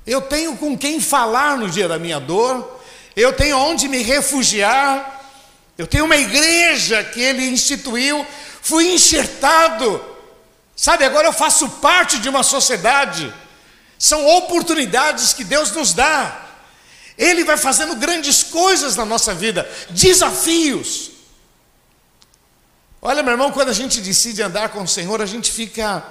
Eu 0.05 0.21
tenho 0.21 0.57
com 0.57 0.77
quem 0.77 1.00
falar 1.00 1.57
no 1.57 1.69
dia 1.69 1.88
da 1.88 2.00
minha 2.00 2.19
dor. 2.19 2.81
Eu 3.15 3.33
tenho 3.33 3.57
onde 3.57 3.88
me 3.88 4.01
refugiar. 4.01 5.19
Eu 5.77 5.88
tenho 5.88 6.05
uma 6.05 6.17
igreja 6.17 7.03
que 7.03 7.19
ele 7.19 7.45
instituiu. 7.50 8.25
Fui 8.61 8.93
enxertado 8.93 10.11
Sabe, 10.81 11.05
agora 11.05 11.27
eu 11.27 11.33
faço 11.33 11.69
parte 11.69 12.17
de 12.17 12.27
uma 12.27 12.41
sociedade. 12.41 13.31
São 14.00 14.27
oportunidades 14.27 15.31
que 15.31 15.43
Deus 15.43 15.69
nos 15.69 15.93
dá. 15.93 16.43
Ele 17.15 17.43
vai 17.43 17.55
fazendo 17.55 17.95
grandes 17.97 18.41
coisas 18.41 18.95
na 18.95 19.05
nossa 19.05 19.31
vida, 19.31 19.69
desafios. 19.91 21.11
Olha, 23.03 23.24
meu 23.24 23.31
irmão, 23.31 23.51
quando 23.51 23.70
a 23.70 23.74
gente 23.74 24.00
decide 24.00 24.43
andar 24.43 24.70
com 24.70 24.84
o 24.84 24.88
Senhor, 24.88 25.24
a 25.24 25.25
gente 25.25 25.51
fica 25.51 26.03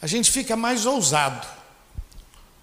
a 0.00 0.06
gente 0.08 0.32
fica 0.32 0.56
mais 0.56 0.84
ousado. 0.84 1.46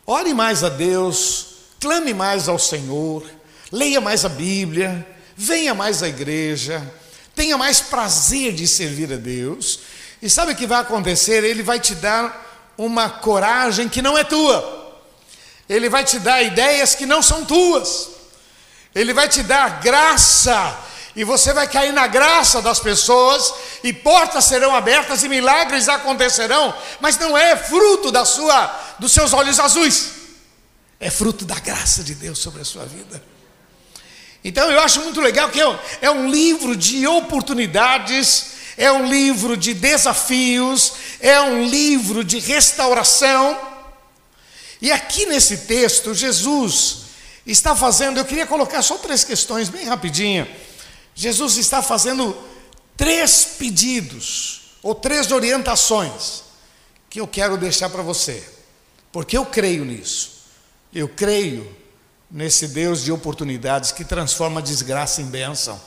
Ore 0.05 0.33
mais 0.33 0.61
a 0.61 0.67
Deus, 0.67 1.45
clame 1.79 2.13
mais 2.13 2.49
ao 2.49 2.59
Senhor, 2.59 3.25
leia 3.71 4.01
mais 4.01 4.25
a 4.25 4.29
Bíblia, 4.29 5.07
venha 5.37 5.73
mais 5.73 6.03
à 6.03 6.09
igreja, 6.09 6.85
tenha 7.33 7.57
mais 7.57 7.79
prazer 7.79 8.51
de 8.51 8.67
servir 8.67 9.13
a 9.13 9.15
Deus. 9.15 9.79
E 10.21 10.29
sabe 10.29 10.51
o 10.51 10.55
que 10.55 10.67
vai 10.67 10.81
acontecer? 10.81 11.41
Ele 11.45 11.63
vai 11.63 11.79
te 11.79 11.95
dar 11.95 12.73
uma 12.77 13.09
coragem 13.09 13.87
que 13.87 14.01
não 14.01 14.17
é 14.17 14.25
tua. 14.25 14.99
Ele 15.69 15.87
vai 15.87 16.03
te 16.03 16.19
dar 16.19 16.43
ideias 16.43 16.93
que 16.93 17.05
não 17.05 17.21
são 17.21 17.45
tuas. 17.45 18.09
Ele 18.93 19.13
vai 19.13 19.29
te 19.29 19.41
dar 19.43 19.79
graça 19.79 20.88
e 21.19 21.23
você 21.25 21.51
vai 21.51 21.67
cair 21.67 21.91
na 21.91 22.07
graça 22.07 22.61
das 22.61 22.79
pessoas, 22.79 23.53
e 23.83 23.91
portas 23.91 24.45
serão 24.45 24.73
abertas 24.73 25.21
e 25.21 25.27
milagres 25.27 25.89
acontecerão, 25.89 26.73
mas 27.01 27.17
não 27.17 27.37
é 27.37 27.57
fruto 27.57 28.09
da 28.09 28.23
sua, 28.23 28.95
dos 28.99 29.11
seus 29.11 29.33
olhos 29.33 29.59
azuis, 29.59 30.11
é 30.97 31.09
fruto 31.11 31.43
da 31.43 31.59
graça 31.59 32.05
de 32.05 32.15
Deus 32.15 32.39
sobre 32.39 32.61
a 32.61 32.63
sua 32.63 32.85
vida. 32.85 33.21
Então 34.45 34.71
eu 34.71 34.79
acho 34.79 35.01
muito 35.01 35.19
legal 35.19 35.49
que 35.49 35.59
é, 35.59 35.79
é 36.03 36.09
um 36.09 36.29
livro 36.29 36.73
de 36.73 37.05
oportunidades, 37.05 38.51
é 38.77 38.89
um 38.89 39.05
livro 39.05 39.57
de 39.57 39.73
desafios, 39.73 40.93
é 41.19 41.41
um 41.41 41.65
livro 41.65 42.23
de 42.23 42.39
restauração. 42.39 43.59
E 44.81 44.89
aqui 44.89 45.25
nesse 45.25 45.57
texto, 45.67 46.13
Jesus 46.13 46.99
está 47.45 47.75
fazendo, 47.75 48.19
eu 48.19 48.25
queria 48.25 48.47
colocar 48.47 48.81
só 48.81 48.97
três 48.97 49.25
questões 49.25 49.67
bem 49.67 49.83
rapidinho. 49.83 50.47
Jesus 51.19 51.57
está 51.57 51.81
fazendo 51.81 52.33
três 52.95 53.43
pedidos, 53.59 54.77
ou 54.81 54.95
três 54.95 55.29
orientações, 55.33 56.43
que 57.09 57.19
eu 57.19 57.27
quero 57.27 57.57
deixar 57.57 57.89
para 57.89 58.01
você, 58.01 58.41
porque 59.11 59.37
eu 59.37 59.45
creio 59.45 59.83
nisso. 59.83 60.43
Eu 60.93 61.09
creio 61.09 61.69
nesse 62.31 62.69
Deus 62.69 63.03
de 63.03 63.11
oportunidades 63.11 63.91
que 63.91 64.05
transforma 64.05 64.61
desgraça 64.61 65.21
em 65.21 65.25
bênção, 65.25 65.77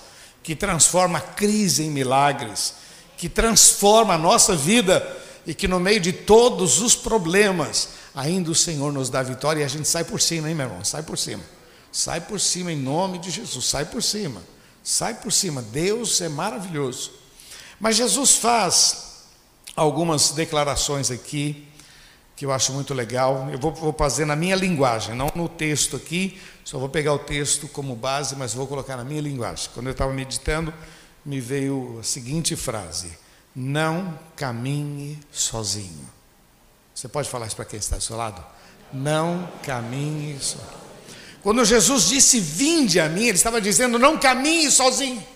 que 0.43 0.55
transforma 0.55 1.19
crise 1.19 1.85
em 1.85 1.91
milagres, 1.91 2.75
que 3.17 3.27
transforma 3.27 4.13
a 4.13 4.19
nossa 4.19 4.55
vida 4.55 5.19
e 5.47 5.55
que 5.55 5.67
no 5.67 5.81
meio 5.81 5.99
de 5.99 6.13
todos 6.13 6.83
os 6.83 6.95
problemas, 6.95 7.89
ainda 8.15 8.51
o 8.51 8.55
Senhor 8.55 8.93
nos 8.93 9.09
dá 9.09 9.23
vitória 9.23 9.63
e 9.63 9.65
a 9.65 9.69
gente 9.69 9.89
sai 9.89 10.05
por 10.05 10.21
cima, 10.21 10.51
hein, 10.51 10.55
meu 10.55 10.67
irmão? 10.67 10.85
Sai 10.85 11.03
por 11.03 11.17
cima. 11.17 11.43
Sai 11.91 12.21
por 12.21 12.39
cima 12.39 12.71
em 12.71 12.77
nome 12.77 13.19
de 13.19 13.31
Jesus, 13.31 13.65
sai 13.65 13.87
por 13.87 14.03
cima. 14.03 14.52
Sai 14.83 15.15
por 15.15 15.33
cima, 15.33 15.63
Deus 15.63 16.21
é 16.21 16.29
maravilhoso. 16.29 17.13
Mas 17.79 17.97
Jesus 17.97 18.37
faz 18.37 19.25
algumas 19.77 20.31
declarações 20.31 21.11
aqui 21.11 21.69
que 22.37 22.45
eu 22.45 22.53
acho 22.53 22.73
muito 22.73 22.93
legal. 22.93 23.49
Eu 23.51 23.59
vou, 23.59 23.73
vou, 23.73 23.93
fazer 23.93 24.25
na 24.25 24.35
minha 24.35 24.57
linguagem, 24.57 25.15
não 25.15 25.31
no 25.35 25.49
texto 25.49 25.97
aqui, 25.97 26.41
só 26.65 26.79
vou 26.79 26.89
pegar 26.89 27.13
o 27.13 27.19
texto 27.19 27.69
como 27.69 27.95
base, 27.95 28.35
mas 28.37 28.55
vou 28.55 28.67
colocar 28.67 28.97
na 28.97 29.05
minha 29.05 29.21
linguagem. 29.21 29.71
Quando 29.75 29.87
eu 29.87 29.93
estava 29.93 30.13
meditando, 30.13 30.73
me 31.25 31.41
veio 31.41 31.99
a 32.01 32.03
seguinte 32.03 32.57
frase: 32.57 33.17
Não 33.55 34.19
caminhe 34.35 35.19
sozinho. 35.31 36.09
Você 36.95 37.09
pode 37.09 37.29
falar 37.29 37.47
isso 37.47 37.57
para 37.57 37.65
quem 37.65 37.79
está 37.79 37.97
do 37.97 38.03
seu 38.03 38.17
lado? 38.17 38.45
Não 38.93 39.49
caminhe 39.63 40.39
sozinho. 40.41 40.92
Quando 41.43 41.65
Jesus 41.65 42.09
disse 42.09 42.39
vinde 42.39 43.01
a 43.01 43.09
mim, 43.09 43.25
ele 43.25 43.37
estava 43.37 43.61
dizendo 43.61 43.99
não 43.99 44.17
caminhe 44.17 44.71
sozinho. 44.71 45.27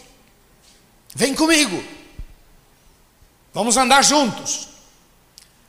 Vem 1.14 1.34
comigo. 1.34 1.82
Vamos 3.52 3.76
andar 3.76 4.02
juntos. 4.02 4.68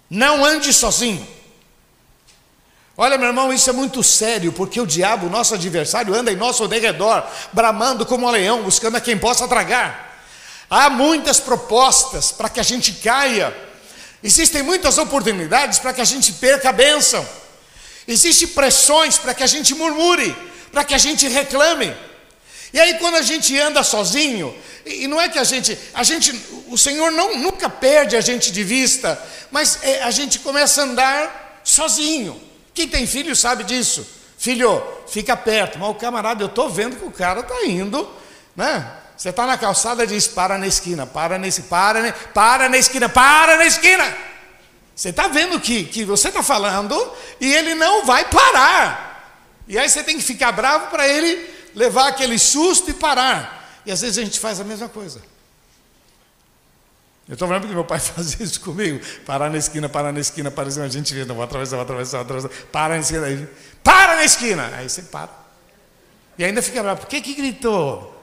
Não 0.09 0.45
ande 0.45 0.73
sozinho. 0.73 1.25
Olha, 2.95 3.17
meu 3.17 3.27
irmão, 3.27 3.53
isso 3.53 3.69
é 3.69 3.73
muito 3.73 4.03
sério, 4.03 4.51
porque 4.51 4.81
o 4.81 4.85
diabo, 4.85 5.29
nosso 5.29 5.53
adversário, 5.53 6.15
anda 6.15 6.31
em 6.31 6.35
nosso 6.35 6.67
derredor, 6.67 7.23
bramando 7.53 8.05
como 8.05 8.27
um 8.27 8.31
leão, 8.31 8.63
buscando 8.63 8.97
a 8.97 9.01
quem 9.01 9.17
possa 9.17 9.47
tragar. 9.47 10.19
Há 10.69 10.89
muitas 10.89 11.39
propostas 11.39 12.31
para 12.31 12.49
que 12.49 12.59
a 12.59 12.63
gente 12.63 12.93
caia, 12.93 13.55
existem 14.23 14.63
muitas 14.63 14.97
oportunidades 14.97 15.79
para 15.79 15.93
que 15.93 16.01
a 16.01 16.05
gente 16.05 16.33
perca 16.33 16.69
a 16.69 16.73
bênção. 16.73 17.25
Existem 18.07 18.47
pressões 18.47 19.17
para 19.17 19.33
que 19.33 19.43
a 19.43 19.47
gente 19.47 19.75
murmure, 19.75 20.35
para 20.71 20.83
que 20.83 20.93
a 20.93 20.97
gente 20.97 21.27
reclame. 21.27 21.93
E 22.71 22.79
aí 22.79 22.95
quando 22.95 23.15
a 23.15 23.21
gente 23.21 23.57
anda 23.59 23.83
sozinho, 23.83 24.55
e 24.85 25.07
não 25.07 25.19
é 25.19 25.27
que 25.27 25.39
a 25.39 25.43
gente, 25.43 25.77
a 25.93 26.03
gente, 26.03 26.33
o 26.67 26.77
Senhor 26.77 27.11
não, 27.11 27.37
nunca 27.37 27.69
perde 27.69 28.15
a 28.15 28.21
gente 28.21 28.51
de 28.51 28.63
vista, 28.63 29.21
mas 29.51 29.79
é, 29.83 30.03
a 30.03 30.11
gente 30.11 30.39
começa 30.39 30.81
a 30.81 30.85
andar 30.85 31.61
sozinho. 31.63 32.41
Quem 32.73 32.87
tem 32.87 33.05
filho 33.05 33.35
sabe 33.35 33.63
disso. 33.63 34.07
Filho, 34.37 34.81
fica 35.07 35.35
perto, 35.35 35.79
mas 35.79 35.89
o 35.89 35.95
camarada, 35.95 36.43
eu 36.43 36.47
estou 36.47 36.69
vendo 36.69 36.95
que 36.95 37.05
o 37.05 37.11
cara 37.11 37.39
está 37.39 37.65
indo, 37.65 38.07
né? 38.55 38.87
Você 39.17 39.29
está 39.29 39.47
na 39.47 39.57
calçada 39.57 40.03
e 40.03 40.07
diz, 40.07 40.27
para 40.27 40.59
na 40.59 40.67
esquina, 40.67 41.07
para 41.07 41.39
nesse, 41.39 41.63
para, 41.63 42.13
para 42.35 42.69
na 42.69 42.77
esquina, 42.77 43.09
para 43.09 43.57
na 43.57 43.65
esquina. 43.65 44.15
Você 44.97 45.09
está 45.09 45.27
vendo 45.27 45.59
que, 45.59 45.83
que 45.83 46.03
você 46.03 46.29
está 46.29 46.41
falando 46.41 47.13
e 47.39 47.53
ele 47.53 47.75
não 47.75 48.03
vai 48.03 48.25
parar. 48.25 49.45
E 49.67 49.77
aí 49.77 49.87
você 49.87 50.03
tem 50.03 50.17
que 50.17 50.23
ficar 50.23 50.51
bravo 50.51 50.87
para 50.87 51.07
ele 51.07 51.47
levar 51.75 52.07
aquele 52.07 52.39
susto 52.39 52.89
e 52.89 52.95
parar. 52.95 53.79
E 53.85 53.91
às 53.91 54.01
vezes 54.01 54.17
a 54.17 54.23
gente 54.23 54.39
faz 54.39 54.59
a 54.59 54.63
mesma 54.63 54.89
coisa. 54.89 55.21
Eu 57.29 57.33
estou 57.33 57.47
vendo 57.47 57.67
que 57.67 57.75
meu 57.75 57.85
pai 57.85 57.99
fazia 58.01 58.43
isso 58.43 58.59
comigo. 58.59 58.99
Parar 59.23 59.51
na 59.51 59.59
esquina, 59.59 59.87
parar 59.87 60.11
na 60.11 60.19
esquina, 60.19 60.49
parar 60.49 60.65
na 60.65 60.69
esquina. 60.69 60.85
A 60.87 60.89
gente 60.89 61.13
vê, 61.13 61.25
não, 61.25 61.35
vou 61.35 61.43
atravessar, 61.43 61.75
vou 61.75 61.83
atravessar, 61.83 62.17
vou 62.23 62.25
atravessar. 62.25 62.65
Para 62.71 62.95
na 62.95 63.01
esquina. 63.01 63.27
Aí, 63.27 63.47
para 63.83 64.15
na 64.15 64.23
esquina. 64.23 64.71
Aí 64.77 64.89
você 64.89 65.03
para. 65.03 65.29
E 66.39 66.43
ainda 66.43 66.59
fica 66.63 66.81
bravo. 66.81 67.01
Por 67.01 67.07
que 67.07 67.21
que 67.21 67.35
gritou? 67.35 68.15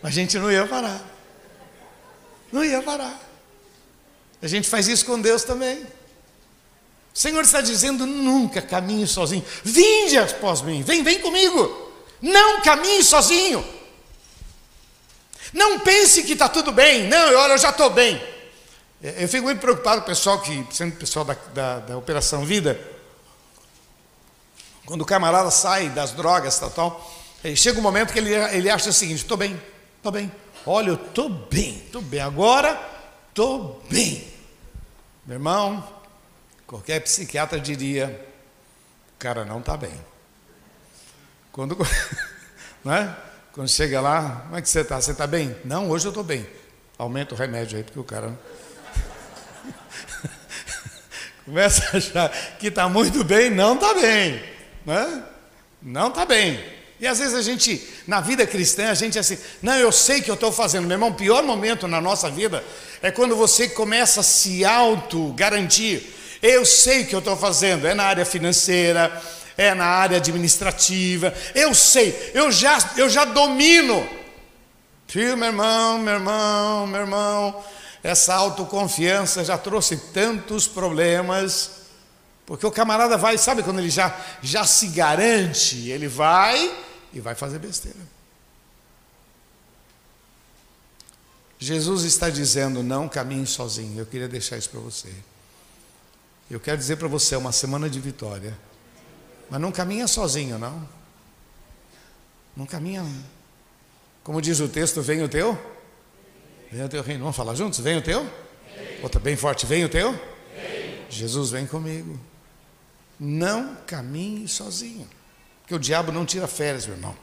A 0.00 0.10
gente 0.10 0.38
não 0.38 0.52
ia 0.52 0.64
parar. 0.64 1.00
Não 2.52 2.62
ia 2.62 2.80
parar. 2.80 3.33
A 4.44 4.46
gente 4.46 4.68
faz 4.68 4.86
isso 4.88 5.06
com 5.06 5.18
Deus 5.18 5.42
também. 5.42 5.78
O 5.78 7.18
Senhor 7.18 7.40
está 7.40 7.62
dizendo: 7.62 8.04
nunca 8.04 8.60
caminhe 8.60 9.06
sozinho. 9.06 9.42
Vinde 9.64 10.18
após 10.18 10.60
mim, 10.60 10.82
vem, 10.82 11.02
vem 11.02 11.18
comigo. 11.18 11.92
Não 12.20 12.60
caminhe 12.60 13.02
sozinho. 13.02 13.64
Não 15.50 15.80
pense 15.80 16.24
que 16.24 16.34
está 16.34 16.46
tudo 16.46 16.72
bem. 16.72 17.08
Não, 17.08 17.34
olha, 17.36 17.54
eu 17.54 17.58
já 17.58 17.70
estou 17.70 17.88
bem. 17.88 18.22
É, 19.02 19.24
eu 19.24 19.28
fico 19.28 19.44
muito 19.44 19.60
preocupado 19.60 20.02
com 20.02 20.08
o 20.08 20.10
pessoal 20.10 20.38
que, 20.42 20.66
sendo 20.70 20.94
pessoal 20.96 21.24
da, 21.24 21.36
da, 21.54 21.78
da, 21.78 21.96
Operação 21.96 22.44
Vida, 22.44 22.78
quando 24.84 25.00
o 25.00 25.06
camarada 25.06 25.50
sai 25.50 25.88
das 25.88 26.12
drogas, 26.12 26.58
tal, 26.58 26.70
tal, 26.70 27.14
chega 27.56 27.78
um 27.78 27.82
momento 27.82 28.12
que 28.12 28.18
ele, 28.18 28.34
ele 28.34 28.68
acha 28.68 28.90
o 28.90 28.92
seguinte: 28.92 29.22
estou 29.22 29.38
bem, 29.38 29.58
estou 29.96 30.12
bem. 30.12 30.30
Olha, 30.66 30.88
eu 30.88 30.94
estou 30.96 31.30
bem, 31.30 31.82
estou 31.86 32.02
bem. 32.02 32.20
Agora 32.20 32.78
estou 33.30 33.82
bem. 33.88 34.33
Meu 35.26 35.36
irmão, 35.36 35.82
qualquer 36.66 37.00
psiquiatra 37.00 37.58
diria: 37.58 38.28
o 39.14 39.18
cara 39.18 39.44
não 39.44 39.60
está 39.60 39.76
bem. 39.76 39.98
Quando, 41.50 41.78
né? 42.84 43.16
Quando 43.52 43.68
chega 43.68 44.00
lá, 44.00 44.42
como 44.42 44.56
é 44.56 44.62
que 44.62 44.68
você 44.68 44.80
está? 44.80 45.00
Você 45.00 45.12
está 45.12 45.26
bem? 45.26 45.56
Não, 45.64 45.88
hoje 45.88 46.06
eu 46.06 46.10
estou 46.10 46.24
bem. 46.24 46.46
Aumenta 46.98 47.34
o 47.34 47.38
remédio 47.38 47.78
aí, 47.78 47.84
porque 47.84 47.98
o 47.98 48.04
cara. 48.04 48.38
Começa 51.44 51.84
a 51.92 51.96
achar 51.98 52.30
que 52.58 52.66
está 52.66 52.88
muito 52.88 53.24
bem, 53.24 53.50
não 53.50 53.76
está 53.76 53.94
bem. 53.94 54.44
Né? 54.84 55.24
Não 55.80 56.08
está 56.08 56.26
bem. 56.26 56.83
E 57.04 57.06
às 57.06 57.18
vezes 57.18 57.34
a 57.34 57.42
gente, 57.42 57.86
na 58.06 58.22
vida 58.22 58.46
cristã, 58.46 58.88
a 58.88 58.94
gente 58.94 59.18
é 59.18 59.20
assim, 59.20 59.36
não, 59.60 59.74
eu 59.74 59.92
sei 59.92 60.22
que 60.22 60.30
eu 60.30 60.36
estou 60.36 60.50
fazendo. 60.50 60.86
Meu 60.86 60.94
irmão, 60.94 61.10
o 61.10 61.14
pior 61.14 61.42
momento 61.42 61.86
na 61.86 62.00
nossa 62.00 62.30
vida 62.30 62.64
é 63.02 63.10
quando 63.10 63.36
você 63.36 63.68
começa 63.68 64.20
a 64.20 64.22
se 64.22 64.64
auto-garantir. 64.64 66.02
Eu 66.40 66.64
sei 66.64 67.04
que 67.04 67.14
eu 67.14 67.18
estou 67.18 67.36
fazendo, 67.36 67.86
é 67.86 67.92
na 67.92 68.04
área 68.04 68.24
financeira, 68.24 69.20
é 69.54 69.74
na 69.74 69.84
área 69.84 70.16
administrativa, 70.16 71.34
eu 71.54 71.74
sei, 71.74 72.32
eu 72.32 72.50
já, 72.50 72.78
eu 72.96 73.10
já 73.10 73.26
domino. 73.26 74.08
Tio, 75.06 75.36
meu 75.36 75.48
irmão, 75.48 75.98
meu 75.98 76.14
irmão, 76.14 76.86
meu 76.86 77.00
irmão, 77.02 77.64
essa 78.02 78.32
autoconfiança 78.34 79.44
já 79.44 79.58
trouxe 79.58 79.98
tantos 80.14 80.66
problemas, 80.66 81.70
porque 82.46 82.64
o 82.64 82.70
camarada 82.70 83.18
vai, 83.18 83.36
sabe 83.36 83.62
quando 83.62 83.80
ele 83.80 83.90
já, 83.90 84.16
já 84.40 84.64
se 84.64 84.86
garante, 84.86 85.90
ele 85.90 86.08
vai 86.08 86.83
e 87.14 87.20
vai 87.20 87.34
fazer 87.34 87.58
besteira. 87.58 87.98
Jesus 91.58 92.02
está 92.02 92.28
dizendo: 92.28 92.82
não 92.82 93.08
caminhe 93.08 93.46
sozinho. 93.46 93.98
Eu 93.98 94.06
queria 94.06 94.28
deixar 94.28 94.58
isso 94.58 94.68
para 94.68 94.80
você. 94.80 95.12
Eu 96.50 96.60
quero 96.60 96.76
dizer 96.76 96.96
para 96.96 97.08
você: 97.08 97.34
é 97.34 97.38
uma 97.38 97.52
semana 97.52 97.88
de 97.88 98.00
vitória. 98.00 98.56
Mas 99.48 99.60
não 99.60 99.72
caminha 99.72 100.06
sozinho, 100.06 100.58
não. 100.58 100.86
Não 102.56 102.66
caminha. 102.66 103.04
Como 104.22 104.40
diz 104.42 104.60
o 104.60 104.68
texto, 104.68 105.00
vem 105.00 105.22
o 105.22 105.28
teu? 105.28 105.58
Vem 106.70 106.84
o 106.84 106.88
teu 106.88 107.02
reino. 107.02 107.20
Vamos 107.20 107.36
falar 107.36 107.54
juntos? 107.54 107.78
Vem 107.80 107.96
o 107.98 108.02
teu? 108.02 108.28
Outra 109.02 109.20
bem 109.20 109.36
forte, 109.36 109.66
vem 109.66 109.84
o 109.84 109.88
teu? 109.88 110.12
Vem. 110.12 111.06
Jesus 111.08 111.50
vem 111.50 111.66
comigo. 111.66 112.18
Não 113.18 113.76
caminhe 113.86 114.48
sozinho. 114.48 115.08
Porque 115.64 115.74
o 115.74 115.78
diabo 115.78 116.12
não 116.12 116.26
tira 116.26 116.46
férias, 116.46 116.86
meu 116.86 116.94
irmão. 116.94 117.16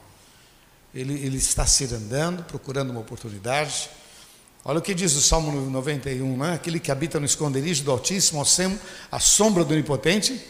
Ele, 0.92 1.14
ele 1.14 1.36
está 1.38 1.64
se 1.64 1.84
andando, 1.84 2.42
procurando 2.42 2.90
uma 2.90 2.98
oportunidade. 2.98 3.88
Olha 4.64 4.80
o 4.80 4.82
que 4.82 4.92
diz 4.94 5.14
o 5.14 5.22
Salmo 5.22 5.70
91, 5.70 6.36
né? 6.36 6.54
Aquele 6.54 6.80
que 6.80 6.90
habita 6.90 7.20
no 7.20 7.24
esconderijo 7.24 7.84
do 7.84 7.92
Altíssimo, 7.92 8.44
a 9.12 9.20
sombra 9.20 9.64
do 9.64 9.72
Onipotente, 9.72 10.44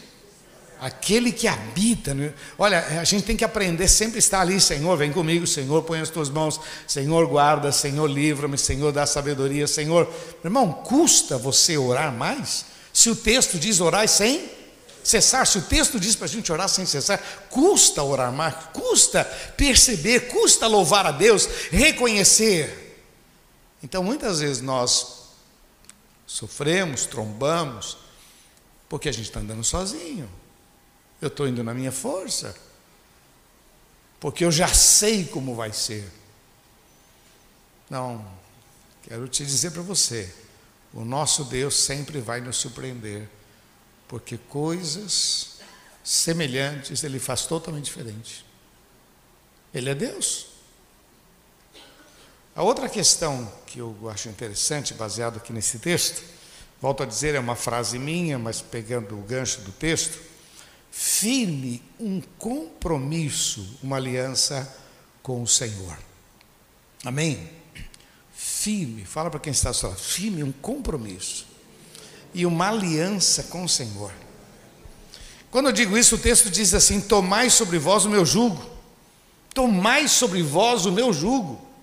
aquele 0.81 1.31
que 1.31 1.47
habita. 1.47 2.15
Olha, 2.57 2.99
a 2.99 3.03
gente 3.03 3.25
tem 3.25 3.37
que 3.37 3.45
aprender 3.45 3.87
sempre 3.87 4.17
estar 4.17 4.41
ali, 4.41 4.59
Senhor, 4.59 4.97
vem 4.97 5.11
comigo, 5.11 5.45
Senhor, 5.45 5.83
põe 5.83 5.99
as 5.99 6.09
tuas 6.09 6.31
mãos, 6.31 6.59
Senhor, 6.87 7.27
guarda, 7.27 7.71
Senhor, 7.71 8.07
livra-me, 8.07 8.57
Senhor, 8.57 8.91
dá 8.91 9.05
sabedoria, 9.05 9.67
Senhor. 9.67 10.07
Meu 10.43 10.49
irmão, 10.49 10.73
custa 10.73 11.37
você 11.37 11.77
orar 11.77 12.11
mais? 12.11 12.65
Se 12.91 13.11
o 13.11 13.15
texto 13.15 13.59
diz 13.59 13.79
orar 13.79 14.07
sem 14.07 14.49
cessar, 15.03 15.45
se 15.45 15.57
o 15.57 15.61
texto 15.61 15.99
diz 15.99 16.15
para 16.15 16.25
a 16.25 16.29
gente 16.29 16.51
orar 16.51 16.69
sem 16.69 16.85
cessar, 16.85 17.19
custa 17.49 18.01
orar 18.03 18.31
mais, 18.31 18.55
custa 18.73 19.25
perceber, 19.57 20.27
custa 20.27 20.67
louvar 20.67 21.05
a 21.05 21.11
Deus, 21.11 21.45
reconhecer. 21.71 23.05
Então, 23.83 24.03
muitas 24.03 24.39
vezes 24.39 24.61
nós 24.61 25.23
sofremos, 26.25 27.05
trombamos, 27.05 27.97
porque 28.87 29.09
a 29.09 29.11
gente 29.11 29.25
está 29.25 29.39
andando 29.39 29.63
sozinho. 29.63 30.29
Eu 31.21 31.27
estou 31.27 31.47
indo 31.47 31.63
na 31.63 31.73
minha 31.73 31.91
força, 31.91 32.55
porque 34.19 34.45
eu 34.45 34.51
já 34.51 34.67
sei 34.67 35.25
como 35.25 35.55
vai 35.55 35.73
ser. 35.73 36.09
Não, 37.89 38.25
quero 39.03 39.27
te 39.27 39.45
dizer 39.45 39.71
para 39.71 39.81
você, 39.81 40.33
o 40.93 41.03
nosso 41.03 41.43
Deus 41.43 41.75
sempre 41.75 42.19
vai 42.19 42.39
nos 42.39 42.57
surpreender, 42.57 43.29
porque 44.13 44.37
coisas 44.37 45.57
semelhantes 46.03 47.03
ele 47.03 47.17
faz 47.17 47.47
totalmente 47.47 47.85
diferente. 47.85 48.45
Ele 49.73 49.89
é 49.89 49.95
Deus. 49.95 50.49
A 52.55 52.61
outra 52.61 52.87
questão 52.87 53.51
que 53.65 53.79
eu 53.79 53.97
acho 54.11 54.29
interessante, 54.29 54.93
baseado 54.93 55.37
aqui 55.37 55.51
nesse 55.51 55.79
texto, 55.79 56.21
volto 56.79 57.01
a 57.01 57.07
dizer, 57.07 57.33
é 57.33 57.39
uma 57.39 57.55
frase 57.55 57.97
minha, 57.97 58.37
mas 58.37 58.61
pegando 58.61 59.17
o 59.17 59.23
gancho 59.23 59.61
do 59.61 59.71
texto, 59.71 60.21
firme 60.91 61.81
um 61.99 62.21
compromisso, 62.37 63.79
uma 63.81 63.95
aliança 63.95 64.77
com 65.23 65.41
o 65.41 65.47
Senhor. 65.47 65.97
Amém? 67.03 67.49
Firme, 68.31 69.05
fala 69.05 69.31
para 69.31 69.39
quem 69.39 69.53
está 69.53 69.71
lado, 69.71 69.97
firme 69.97 70.43
um 70.43 70.51
compromisso 70.51 71.52
e 72.33 72.45
uma 72.45 72.69
aliança 72.69 73.43
com 73.43 73.63
o 73.63 73.69
Senhor. 73.69 74.11
Quando 75.51 75.67
eu 75.67 75.71
digo 75.71 75.97
isso, 75.97 76.15
o 76.15 76.19
texto 76.19 76.49
diz 76.49 76.73
assim: 76.73 76.99
Tomai 76.99 77.49
sobre 77.49 77.77
vós 77.77 78.05
o 78.05 78.09
meu 78.09 78.25
jugo, 78.25 78.63
tomai 79.53 80.07
sobre 80.07 80.41
vós 80.41 80.85
o 80.85 80.91
meu 80.91 81.13
jugo 81.13 81.73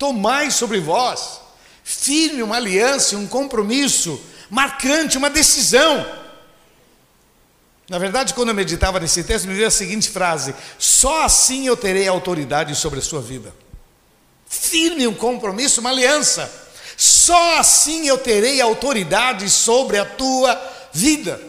tomai 0.00 0.50
sobre 0.50 0.80
vós, 0.80 1.42
firme 1.84 2.42
uma 2.42 2.56
aliança, 2.56 3.18
um 3.18 3.26
compromisso 3.26 4.18
marcante, 4.48 5.18
uma 5.18 5.28
decisão. 5.28 6.10
Na 7.86 7.98
verdade, 7.98 8.32
quando 8.32 8.48
eu 8.48 8.54
meditava 8.54 8.98
nesse 8.98 9.22
texto, 9.22 9.46
me 9.46 9.52
veio 9.52 9.68
a 9.68 9.70
seguinte 9.70 10.08
frase: 10.08 10.54
só 10.78 11.24
assim 11.24 11.66
eu 11.66 11.76
terei 11.76 12.08
autoridade 12.08 12.74
sobre 12.74 12.98
a 12.98 13.02
sua 13.02 13.20
vida. 13.20 13.54
Firme 14.48 15.06
um 15.06 15.14
compromisso, 15.14 15.82
uma 15.82 15.90
aliança. 15.90 16.50
Só 17.00 17.56
assim 17.56 18.08
eu 18.08 18.18
terei 18.18 18.60
autoridade 18.60 19.48
sobre 19.48 19.98
a 19.98 20.04
tua 20.04 20.54
vida. 20.92 21.40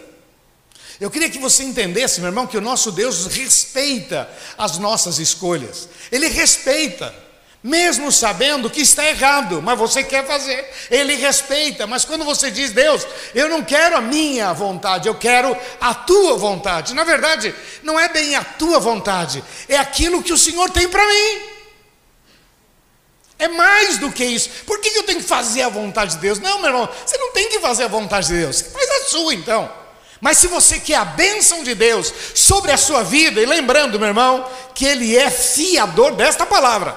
Eu 0.98 1.12
queria 1.12 1.30
que 1.30 1.38
você 1.38 1.62
entendesse, 1.62 2.22
meu 2.22 2.30
irmão, 2.30 2.48
que 2.48 2.58
o 2.58 2.62
nosso 2.62 2.90
Deus 2.90 3.26
respeita 3.26 4.30
as 4.58 4.78
nossas 4.78 5.20
escolhas. 5.20 5.90
Ele 6.10 6.30
respeita 6.30 7.14
mesmo 7.62 8.14
sabendo 8.14 8.70
que 8.70 8.80
está 8.80 9.06
errado, 9.06 9.62
mas 9.62 9.78
você 9.78 10.06
quer 10.06 10.26
fazer, 10.26 10.66
ele 10.90 11.16
respeita, 11.16 11.86
mas 11.86 12.06
quando 12.06 12.24
você 12.24 12.50
diz, 12.50 12.72
Deus, 12.72 13.06
eu 13.36 13.50
não 13.50 13.62
quero 13.62 13.98
a 13.98 14.02
minha 14.02 14.54
vontade, 14.54 15.10
eu 15.10 15.16
quero 15.16 15.56
a 15.82 15.94
tua 15.94 16.38
vontade, 16.38 16.94
na 16.96 17.04
verdade, 17.04 17.54
não 17.84 18.00
é 18.00 18.08
bem 18.08 18.36
a 18.36 18.44
tua 18.44 18.80
vontade, 18.80 19.44
é 19.68 19.78
aquilo 19.78 20.24
que 20.24 20.34
o 20.34 20.38
Senhor 20.38 20.70
tem 20.70 20.88
para 20.88 21.06
mim. 21.06 21.51
É 23.42 23.48
mais 23.48 23.98
do 23.98 24.12
que 24.12 24.24
isso. 24.24 24.50
Por 24.68 24.80
que 24.80 24.90
eu 24.90 25.02
tenho 25.02 25.20
que 25.20 25.26
fazer 25.26 25.64
a 25.64 25.70
vontade 25.70 26.14
de 26.14 26.22
Deus? 26.22 26.38
Não, 26.38 26.60
meu 26.60 26.70
irmão, 26.70 26.88
você 27.04 27.18
não 27.18 27.32
tem 27.32 27.50
que 27.50 27.60
fazer 27.60 27.86
a 27.86 27.88
vontade 27.88 28.28
de 28.28 28.36
Deus, 28.36 28.62
faz 28.62 28.88
a 28.88 29.10
sua 29.10 29.34
então. 29.34 29.68
Mas 30.22 30.38
se 30.38 30.46
você 30.46 30.80
quer 30.80 30.98
a 30.98 31.06
bênção 31.06 31.64
de 31.64 31.74
Deus 31.74 32.14
sobre 32.36 32.72
a 32.72 32.78
sua 32.78 33.02
vida, 33.02 33.42
e 33.42 33.46
lembrando, 33.48 33.98
meu 33.98 34.10
irmão, 34.10 34.48
que 34.76 34.86
Ele 34.86 35.18
é 35.18 35.32
fiador 35.32 36.14
desta 36.14 36.46
palavra. 36.46 36.96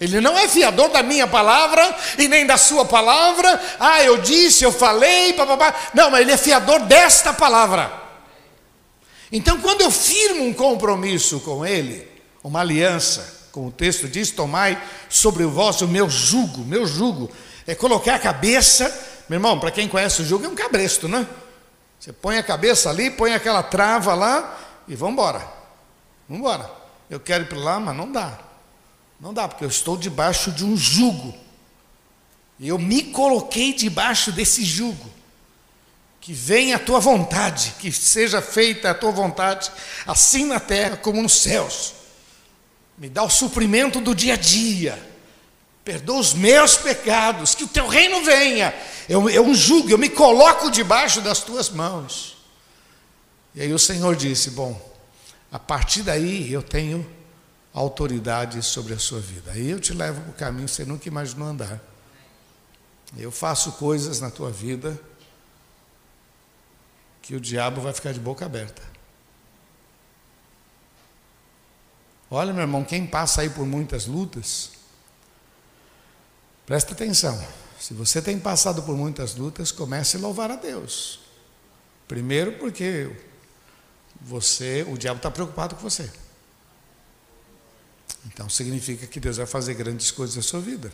Ele 0.00 0.22
não 0.22 0.38
é 0.38 0.48
fiador 0.48 0.88
da 0.88 1.02
minha 1.02 1.26
palavra 1.26 1.94
e 2.16 2.28
nem 2.28 2.46
da 2.46 2.56
sua 2.56 2.86
palavra. 2.86 3.60
Ah, 3.78 4.02
eu 4.02 4.16
disse, 4.16 4.64
eu 4.64 4.72
falei, 4.72 5.34
papapá. 5.34 5.74
Não, 5.92 6.10
mas 6.10 6.22
ele 6.22 6.32
é 6.32 6.36
fiador 6.38 6.80
desta 6.80 7.34
palavra. 7.34 7.92
Então, 9.30 9.60
quando 9.60 9.82
eu 9.82 9.90
firmo 9.90 10.44
um 10.44 10.54
compromisso 10.54 11.40
com 11.40 11.66
ele, 11.66 12.08
uma 12.42 12.60
aliança, 12.60 13.37
como 13.52 13.68
o 13.68 13.72
texto 13.72 14.08
diz, 14.08 14.30
tomai 14.30 14.80
sobre 15.08 15.44
vós 15.44 15.80
o 15.80 15.88
meu 15.88 16.08
jugo, 16.08 16.64
meu 16.64 16.86
jugo, 16.86 17.30
é 17.66 17.74
colocar 17.74 18.14
a 18.14 18.18
cabeça, 18.18 18.84
meu 19.28 19.36
irmão, 19.36 19.58
para 19.58 19.70
quem 19.70 19.88
conhece 19.88 20.22
o 20.22 20.24
jugo, 20.24 20.44
é 20.44 20.48
um 20.48 20.54
cabresto, 20.54 21.08
né? 21.08 21.26
Você 21.98 22.12
põe 22.12 22.38
a 22.38 22.42
cabeça 22.42 22.88
ali, 22.88 23.10
põe 23.10 23.34
aquela 23.34 23.62
trava 23.62 24.14
lá 24.14 24.58
e 24.86 24.94
vamos 24.94 25.14
embora. 25.14 25.38
Vamos 26.28 26.40
embora. 26.40 26.70
Eu 27.10 27.18
quero 27.18 27.44
ir 27.44 27.46
para 27.48 27.58
lá, 27.58 27.80
mas 27.80 27.96
não 27.96 28.10
dá. 28.10 28.38
Não 29.20 29.34
dá, 29.34 29.48
porque 29.48 29.64
eu 29.64 29.68
estou 29.68 29.96
debaixo 29.96 30.52
de 30.52 30.64
um 30.64 30.76
jugo. 30.76 31.34
E 32.58 32.68
eu 32.68 32.78
me 32.78 33.02
coloquei 33.04 33.72
debaixo 33.72 34.30
desse 34.30 34.64
jugo. 34.64 35.10
Que 36.20 36.32
venha 36.32 36.76
a 36.76 36.78
tua 36.78 37.00
vontade, 37.00 37.74
que 37.78 37.90
seja 37.90 38.40
feita 38.42 38.90
a 38.90 38.94
tua 38.94 39.10
vontade, 39.10 39.70
assim 40.06 40.44
na 40.46 40.60
terra 40.60 40.96
como 40.96 41.22
nos 41.22 41.40
céus. 41.40 41.94
Me 42.98 43.08
dá 43.08 43.22
o 43.22 43.30
suprimento 43.30 44.00
do 44.00 44.14
dia 44.14 44.34
a 44.34 44.36
dia. 44.36 45.00
Perdoa 45.84 46.18
os 46.18 46.34
meus 46.34 46.76
pecados, 46.76 47.54
que 47.54 47.64
o 47.64 47.68
teu 47.68 47.86
reino 47.86 48.22
venha. 48.24 48.74
Eu, 49.08 49.30
eu 49.30 49.54
jugo, 49.54 49.88
eu 49.88 49.96
me 49.96 50.08
coloco 50.08 50.70
debaixo 50.70 51.20
das 51.20 51.40
tuas 51.40 51.70
mãos. 51.70 52.36
E 53.54 53.62
aí 53.62 53.72
o 53.72 53.78
Senhor 53.78 54.14
disse: 54.14 54.50
Bom, 54.50 54.78
a 55.50 55.58
partir 55.58 56.02
daí 56.02 56.52
eu 56.52 56.62
tenho 56.62 57.08
autoridade 57.72 58.62
sobre 58.62 58.92
a 58.94 58.98
sua 58.98 59.20
vida. 59.20 59.52
Aí 59.52 59.70
eu 59.70 59.80
te 59.80 59.94
levo 59.94 60.20
para 60.20 60.30
o 60.30 60.34
caminho 60.34 60.66
que 60.66 60.72
você 60.72 60.84
nunca 60.84 61.08
imaginou 61.08 61.48
andar. 61.48 61.80
Eu 63.16 63.30
faço 63.30 63.72
coisas 63.72 64.20
na 64.20 64.30
tua 64.30 64.50
vida 64.50 65.00
que 67.22 67.34
o 67.34 67.40
diabo 67.40 67.80
vai 67.80 67.92
ficar 67.92 68.12
de 68.12 68.20
boca 68.20 68.44
aberta. 68.44 68.82
Olha, 72.30 72.52
meu 72.52 72.62
irmão, 72.62 72.84
quem 72.84 73.06
passa 73.06 73.40
aí 73.40 73.50
por 73.50 73.66
muitas 73.66 74.06
lutas, 74.06 74.72
presta 76.66 76.92
atenção. 76.92 77.42
Se 77.80 77.94
você 77.94 78.20
tem 78.20 78.38
passado 78.38 78.82
por 78.82 78.96
muitas 78.96 79.34
lutas, 79.34 79.72
comece 79.72 80.16
a 80.16 80.20
louvar 80.20 80.50
a 80.50 80.56
Deus. 80.56 81.20
Primeiro, 82.06 82.52
porque 82.58 83.10
você, 84.20 84.84
o 84.88 84.98
diabo 84.98 85.18
está 85.18 85.30
preocupado 85.30 85.76
com 85.76 85.82
você. 85.82 86.10
Então 88.26 88.48
significa 88.48 89.06
que 89.06 89.20
Deus 89.20 89.36
vai 89.36 89.46
fazer 89.46 89.74
grandes 89.74 90.10
coisas 90.10 90.36
na 90.36 90.42
sua 90.42 90.60
vida. 90.60 90.92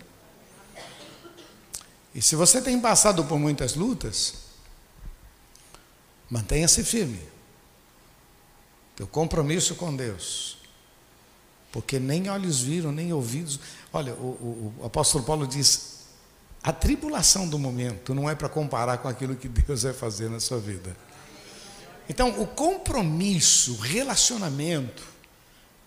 E 2.14 2.22
se 2.22 2.36
você 2.36 2.62
tem 2.62 2.80
passado 2.80 3.24
por 3.24 3.38
muitas 3.38 3.74
lutas, 3.74 4.34
mantenha-se 6.30 6.84
firme. 6.84 7.20
Teu 8.94 9.08
compromisso 9.08 9.74
com 9.74 9.94
Deus. 9.94 10.63
Porque 11.74 11.98
nem 11.98 12.30
olhos 12.30 12.60
viram, 12.60 12.92
nem 12.92 13.12
ouvidos. 13.12 13.58
Olha, 13.92 14.14
o, 14.14 14.26
o, 14.26 14.74
o 14.78 14.86
apóstolo 14.86 15.24
Paulo 15.24 15.44
diz: 15.44 16.04
a 16.62 16.72
tribulação 16.72 17.48
do 17.48 17.58
momento 17.58 18.14
não 18.14 18.30
é 18.30 18.34
para 18.36 18.48
comparar 18.48 18.98
com 18.98 19.08
aquilo 19.08 19.34
que 19.34 19.48
Deus 19.48 19.82
vai 19.82 19.92
fazer 19.92 20.30
na 20.30 20.38
sua 20.38 20.60
vida. 20.60 20.96
Então, 22.08 22.40
o 22.40 22.46
compromisso, 22.46 23.72
o 23.72 23.78
relacionamento, 23.78 25.02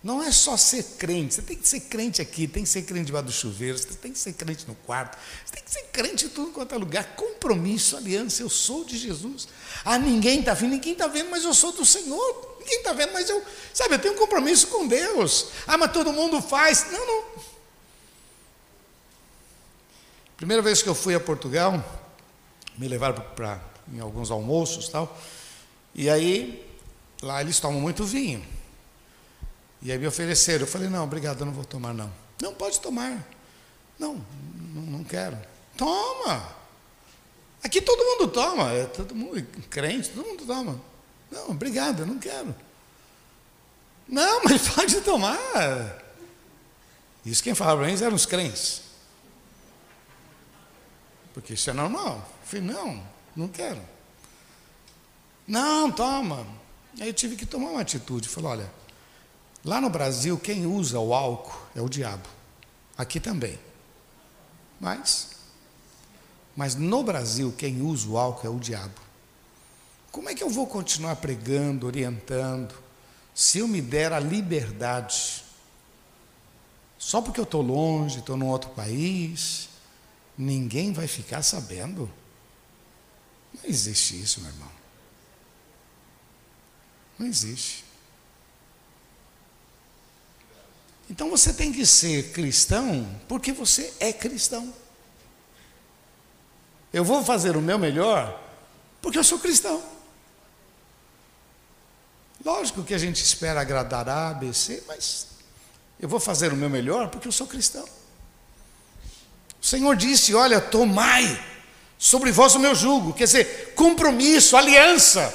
não 0.04 0.22
é 0.22 0.30
só 0.30 0.58
ser 0.58 0.82
crente, 0.98 1.36
você 1.36 1.42
tem 1.42 1.56
que 1.56 1.66
ser 1.66 1.80
crente 1.80 2.20
aqui, 2.20 2.46
tem 2.46 2.64
que 2.64 2.68
ser 2.68 2.82
crente 2.82 3.06
debaixo 3.06 3.28
do 3.28 3.32
chuveiro, 3.32 3.78
você 3.78 3.88
tem 3.94 4.12
que 4.12 4.18
ser 4.18 4.34
crente 4.34 4.68
no 4.68 4.74
quarto, 4.74 5.16
você 5.42 5.54
tem 5.54 5.62
que 5.64 5.70
ser 5.70 5.84
crente 5.84 6.26
em 6.26 6.28
tudo 6.28 6.50
quanto 6.52 6.74
é 6.74 6.76
lugar. 6.76 7.16
Compromisso, 7.16 7.96
aliança, 7.96 8.42
eu 8.42 8.50
sou 8.50 8.84
de 8.84 8.98
Jesus. 8.98 9.48
Ah, 9.86 9.98
ninguém 9.98 10.40
está 10.40 10.52
vendo, 10.52 10.72
ninguém 10.72 10.92
está 10.92 11.06
vendo, 11.06 11.30
mas 11.30 11.44
eu 11.44 11.54
sou 11.54 11.72
do 11.72 11.86
Senhor. 11.86 12.47
Ninguém 12.68 12.78
está 12.78 12.92
vendo, 12.92 13.12
mas 13.12 13.28
eu, 13.28 13.42
sabe, 13.72 13.94
eu 13.94 13.98
tenho 13.98 14.14
um 14.14 14.18
compromisso 14.18 14.66
com 14.68 14.86
Deus. 14.86 15.48
Ah, 15.66 15.78
mas 15.78 15.92
todo 15.92 16.12
mundo 16.12 16.42
faz. 16.42 16.90
Não, 16.92 17.06
não. 17.06 17.24
Primeira 20.36 20.62
vez 20.62 20.82
que 20.82 20.88
eu 20.88 20.94
fui 20.94 21.14
a 21.14 21.20
Portugal, 21.20 21.82
me 22.76 22.86
levaram 22.86 23.20
para 23.34 23.60
em 23.92 24.00
alguns 24.00 24.30
almoços 24.30 24.88
tal. 24.88 25.18
E 25.94 26.08
aí, 26.08 26.64
lá 27.22 27.40
eles 27.40 27.58
tomam 27.58 27.80
muito 27.80 28.04
vinho. 28.04 28.46
E 29.80 29.90
aí 29.90 29.98
me 29.98 30.06
ofereceram. 30.06 30.64
Eu 30.64 30.66
falei, 30.66 30.88
não, 30.88 31.04
obrigado, 31.04 31.40
eu 31.40 31.46
não 31.46 31.52
vou 31.52 31.64
tomar, 31.64 31.94
não. 31.94 32.12
Não, 32.40 32.54
pode 32.54 32.78
tomar. 32.80 33.26
Não, 33.98 34.24
não, 34.74 34.82
não 34.82 35.04
quero. 35.04 35.36
Toma! 35.76 36.56
Aqui 37.62 37.80
todo 37.80 38.04
mundo 38.04 38.28
toma, 38.28 38.72
é 38.72 38.84
todo 38.84 39.14
mundo 39.14 39.44
crente, 39.68 40.10
todo 40.10 40.24
mundo 40.24 40.46
toma. 40.46 40.80
Não, 41.30 41.50
obrigado, 41.50 42.06
não 42.06 42.18
quero. 42.18 42.54
Não, 44.08 44.42
mas 44.44 44.68
pode 44.68 45.00
tomar. 45.02 45.38
Isso 47.24 47.42
quem 47.42 47.54
falava 47.54 47.82
para 47.82 47.92
mim 47.92 48.02
eram 48.02 48.14
os 48.14 48.26
crentes. 48.26 48.82
Porque 51.34 51.54
isso 51.54 51.70
é 51.70 51.72
normal. 51.72 52.16
Eu 52.16 52.46
falei, 52.46 52.64
não, 52.64 53.06
não 53.36 53.48
quero. 53.48 53.80
Não, 55.46 55.90
toma. 55.90 56.46
Aí 57.00 57.08
eu 57.08 57.14
tive 57.14 57.36
que 57.36 57.46
tomar 57.46 57.70
uma 57.70 57.80
atitude. 57.80 58.28
Falei, 58.28 58.50
olha, 58.50 58.72
lá 59.64 59.80
no 59.80 59.90
Brasil 59.90 60.38
quem 60.38 60.66
usa 60.66 60.98
o 60.98 61.14
álcool 61.14 61.60
é 61.74 61.82
o 61.82 61.88
diabo. 61.88 62.28
Aqui 62.96 63.20
também. 63.20 63.58
Mas 64.80 65.38
mas 66.58 66.74
no 66.74 67.04
Brasil, 67.04 67.54
quem 67.56 67.80
usa 67.82 68.08
o 68.08 68.18
álcool 68.18 68.44
é 68.44 68.50
o 68.50 68.58
diabo. 68.58 69.00
Como 70.18 70.28
é 70.28 70.34
que 70.34 70.42
eu 70.42 70.50
vou 70.50 70.66
continuar 70.66 71.14
pregando, 71.14 71.86
orientando, 71.86 72.74
se 73.32 73.60
eu 73.60 73.68
me 73.68 73.80
der 73.80 74.12
a 74.12 74.18
liberdade? 74.18 75.44
Só 76.98 77.22
porque 77.22 77.38
eu 77.38 77.44
estou 77.44 77.62
longe, 77.62 78.18
estou 78.18 78.36
num 78.36 78.48
outro 78.48 78.68
país, 78.70 79.68
ninguém 80.36 80.92
vai 80.92 81.06
ficar 81.06 81.42
sabendo? 81.42 82.10
Não 83.54 83.70
existe 83.70 84.20
isso, 84.20 84.40
meu 84.40 84.50
irmão. 84.50 84.70
Não 87.16 87.28
existe. 87.28 87.84
Então 91.08 91.30
você 91.30 91.52
tem 91.52 91.72
que 91.72 91.86
ser 91.86 92.32
cristão 92.32 93.08
porque 93.28 93.52
você 93.52 93.94
é 94.00 94.12
cristão. 94.12 94.74
Eu 96.92 97.04
vou 97.04 97.24
fazer 97.24 97.56
o 97.56 97.62
meu 97.62 97.78
melhor 97.78 98.42
porque 99.00 99.16
eu 99.16 99.22
sou 99.22 99.38
cristão. 99.38 99.96
Lógico 102.44 102.84
que 102.84 102.94
a 102.94 102.98
gente 102.98 103.22
espera 103.22 103.60
agradar 103.60 104.08
A, 104.08 104.32
B, 104.32 104.52
C, 104.52 104.82
mas 104.86 105.26
eu 106.00 106.08
vou 106.08 106.20
fazer 106.20 106.52
o 106.52 106.56
meu 106.56 106.70
melhor 106.70 107.08
porque 107.08 107.26
eu 107.26 107.32
sou 107.32 107.46
cristão. 107.46 107.84
O 109.60 109.66
Senhor 109.66 109.96
disse: 109.96 110.34
Olha, 110.34 110.60
tomai 110.60 111.44
sobre 111.98 112.30
vós 112.30 112.54
o 112.54 112.60
meu 112.60 112.74
jugo, 112.74 113.12
quer 113.12 113.24
dizer, 113.24 113.72
compromisso, 113.74 114.56
aliança, 114.56 115.34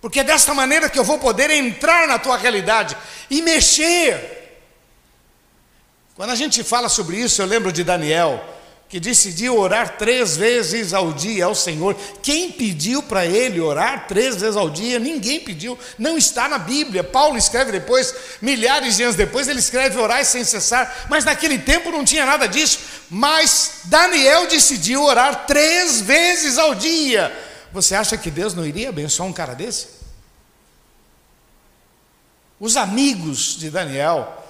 porque 0.00 0.20
é 0.20 0.24
desta 0.24 0.54
maneira 0.54 0.88
que 0.88 0.98
eu 0.98 1.04
vou 1.04 1.18
poder 1.18 1.50
entrar 1.50 2.08
na 2.08 2.18
tua 2.18 2.38
realidade 2.38 2.96
e 3.28 3.42
mexer. 3.42 4.60
Quando 6.14 6.30
a 6.30 6.34
gente 6.34 6.64
fala 6.64 6.88
sobre 6.88 7.18
isso, 7.18 7.42
eu 7.42 7.46
lembro 7.46 7.72
de 7.72 7.84
Daniel 7.84 8.42
que 8.94 9.00
decidiu 9.00 9.58
orar 9.58 9.98
três 9.98 10.36
vezes 10.36 10.94
ao 10.94 11.12
dia 11.12 11.46
ao 11.46 11.54
Senhor. 11.56 11.96
Quem 12.22 12.52
pediu 12.52 13.02
para 13.02 13.26
ele 13.26 13.58
orar 13.58 14.06
três 14.06 14.36
vezes 14.36 14.56
ao 14.56 14.70
dia? 14.70 15.00
Ninguém 15.00 15.40
pediu, 15.40 15.76
não 15.98 16.16
está 16.16 16.48
na 16.48 16.58
Bíblia. 16.58 17.02
Paulo 17.02 17.36
escreve 17.36 17.72
depois, 17.72 18.14
milhares 18.40 18.96
de 18.96 19.02
anos 19.02 19.16
depois, 19.16 19.48
ele 19.48 19.58
escreve 19.58 19.98
orar 19.98 20.24
sem 20.24 20.44
cessar, 20.44 21.08
mas 21.10 21.24
naquele 21.24 21.58
tempo 21.58 21.90
não 21.90 22.04
tinha 22.04 22.24
nada 22.24 22.46
disso. 22.46 22.78
Mas 23.10 23.80
Daniel 23.86 24.46
decidiu 24.46 25.02
orar 25.02 25.44
três 25.44 26.00
vezes 26.00 26.56
ao 26.56 26.72
dia. 26.72 27.36
Você 27.72 27.96
acha 27.96 28.16
que 28.16 28.30
Deus 28.30 28.54
não 28.54 28.64
iria 28.64 28.90
abençoar 28.90 29.28
um 29.28 29.32
cara 29.32 29.54
desse? 29.54 29.88
Os 32.60 32.76
amigos 32.76 33.56
de 33.58 33.70
Daniel, 33.70 34.46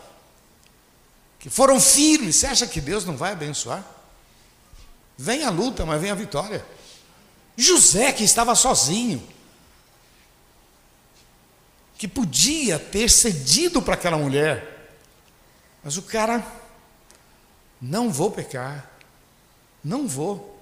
que 1.39 1.49
foram 1.49 1.81
firmes, 1.81 2.37
você 2.37 2.47
acha 2.47 2.67
que 2.67 2.83
Deus 2.83 3.07
não 3.07 3.17
vai 3.17 3.33
abençoar? 3.33 3.94
Vem 5.17 5.45
a 5.45 5.51
luta, 5.51 5.87
mas 5.87 6.01
vem 6.01 6.11
a 6.11 6.15
vitória. 6.15 6.65
José, 7.57 8.13
que 8.13 8.25
estava 8.25 8.55
sozinho, 8.55 9.27
que 11.97 12.09
podia 12.09 12.79
ter 12.79 13.09
cedido 13.09 13.81
para 13.81 13.95
aquela 13.95 14.19
mulher, 14.19 14.91
mas 15.83 15.97
o 15.97 16.03
cara, 16.03 16.45
não 17.81 18.11
vou 18.11 18.31
pecar, 18.31 18.91
não 19.83 20.09
vou. 20.09 20.61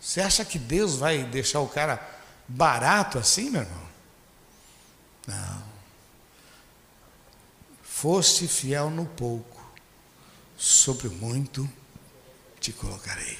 Você 0.00 0.20
acha 0.20 0.44
que 0.44 0.58
Deus 0.58 0.96
vai 0.96 1.24
deixar 1.24 1.60
o 1.60 1.68
cara 1.68 2.00
barato 2.48 3.18
assim, 3.18 3.50
meu 3.50 3.62
irmão? 3.62 3.88
Não. 5.26 5.62
Foste 7.82 8.48
fiel 8.48 8.90
no 8.90 9.06
pouco, 9.06 9.62
sobre 10.56 11.08
o 11.08 11.12
muito 11.12 11.68
te 12.58 12.72
colocarei. 12.72 13.38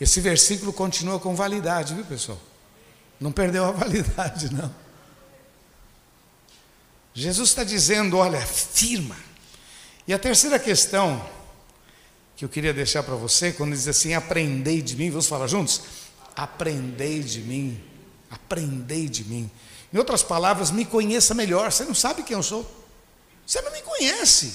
Esse 0.00 0.20
versículo 0.20 0.72
continua 0.72 1.20
com 1.20 1.34
validade, 1.34 1.94
viu 1.94 2.04
pessoal? 2.04 2.40
Não 3.20 3.30
perdeu 3.30 3.64
a 3.64 3.70
validade, 3.70 4.52
não. 4.52 4.74
Jesus 7.14 7.50
está 7.50 7.62
dizendo: 7.62 8.16
olha, 8.16 8.40
firma. 8.40 9.16
E 10.06 10.12
a 10.12 10.18
terceira 10.18 10.58
questão 10.58 11.24
que 12.36 12.44
eu 12.44 12.48
queria 12.48 12.74
deixar 12.74 13.02
para 13.02 13.14
você, 13.14 13.52
quando 13.52 13.72
diz 13.72 13.86
assim: 13.86 14.14
aprendei 14.14 14.82
de 14.82 14.96
mim, 14.96 15.10
vamos 15.10 15.26
falar 15.26 15.46
juntos? 15.46 15.82
Aprendei 16.34 17.20
de 17.20 17.40
mim, 17.40 17.82
aprendei 18.30 19.08
de 19.08 19.24
mim. 19.24 19.50
Em 19.92 19.98
outras 19.98 20.24
palavras, 20.24 20.72
me 20.72 20.84
conheça 20.84 21.32
melhor. 21.34 21.70
Você 21.70 21.84
não 21.84 21.94
sabe 21.94 22.24
quem 22.24 22.36
eu 22.36 22.42
sou. 22.42 22.68
Você 23.46 23.60
não 23.62 23.70
me 23.70 23.80
conhece. 23.82 24.52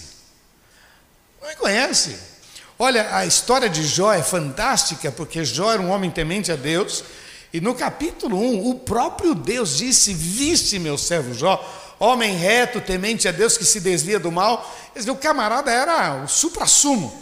Não 1.41 1.47
me 1.47 1.56
conhece. 1.56 2.19
Olha, 2.82 3.13
a 3.13 3.26
história 3.26 3.70
de 3.70 3.86
Jó 3.86 4.13
é 4.13 4.24
fantástica, 4.24 5.12
porque 5.12 5.44
Jó 5.44 5.74
era 5.74 5.82
um 5.82 5.89
homem 5.89 6.10
temente 6.10 6.50
a 6.50 6.56
Deus, 6.56 7.04
e 7.52 7.60
no 7.60 7.76
capítulo 7.76 8.39
1, 8.39 8.70
o 8.70 8.76
próprio 8.76 9.36
Deus 9.36 9.76
disse: 9.76 10.13
Viste, 10.13 10.80
meu 10.80 10.98
servo 10.98 11.34
Jó, 11.34 11.62
homem 12.00 12.38
reto, 12.38 12.80
temente 12.80 13.28
a 13.28 13.34
Deus, 13.34 13.58
que 13.58 13.65
se 13.65 13.82
desvia 13.82 14.18
do 14.18 14.32
mal. 14.32 14.63
Quer 14.94 15.00
dizer, 15.00 15.12
o 15.12 15.18
camarada 15.18 15.70
era 15.70 16.24
o 16.24 16.28
supra-sumo. 16.30 17.22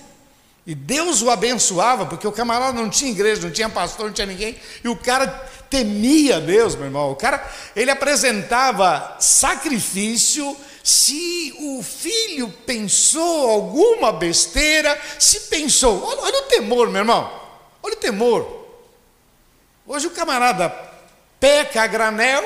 E 0.64 0.76
Deus 0.76 1.24
o 1.24 1.32
abençoava, 1.32 2.06
porque 2.06 2.28
o 2.28 2.32
camarada 2.32 2.74
não 2.74 2.88
tinha 2.88 3.10
igreja, 3.10 3.42
não 3.42 3.50
tinha 3.50 3.68
pastor, 3.68 4.06
não 4.06 4.14
tinha 4.14 4.28
ninguém, 4.28 4.60
e 4.84 4.88
o 4.88 4.96
cara 4.96 5.26
temia 5.72 6.40
Deus, 6.40 6.76
meu 6.76 6.86
irmão. 6.86 7.10
O 7.10 7.16
cara, 7.16 7.44
ele 7.76 7.90
apresentava 7.90 9.18
sacrifício 9.20 10.56
se 10.88 11.54
o 11.60 11.84
filho 11.84 12.50
pensou 12.66 13.50
alguma 13.50 14.14
besteira, 14.14 14.98
se 15.20 15.42
pensou, 15.42 16.02
olha, 16.02 16.22
olha, 16.22 16.40
o 16.40 16.44
temor, 16.44 16.90
meu 16.90 17.02
irmão, 17.02 17.30
olha 17.84 17.94
o 17.94 18.00
temor. 18.00 18.66
Hoje 19.86 20.08
o 20.08 20.12
camarada 20.12 20.70
peca 21.42 21.84
a 21.84 21.88
granel 21.88 22.42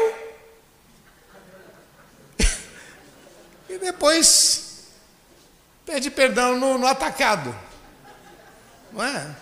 e 3.70 3.78
depois 3.78 4.86
pede 5.86 6.10
perdão 6.10 6.58
no, 6.58 6.80
no 6.80 6.88
atacado, 6.88 7.56
não 8.92 9.04
é? 9.04 9.36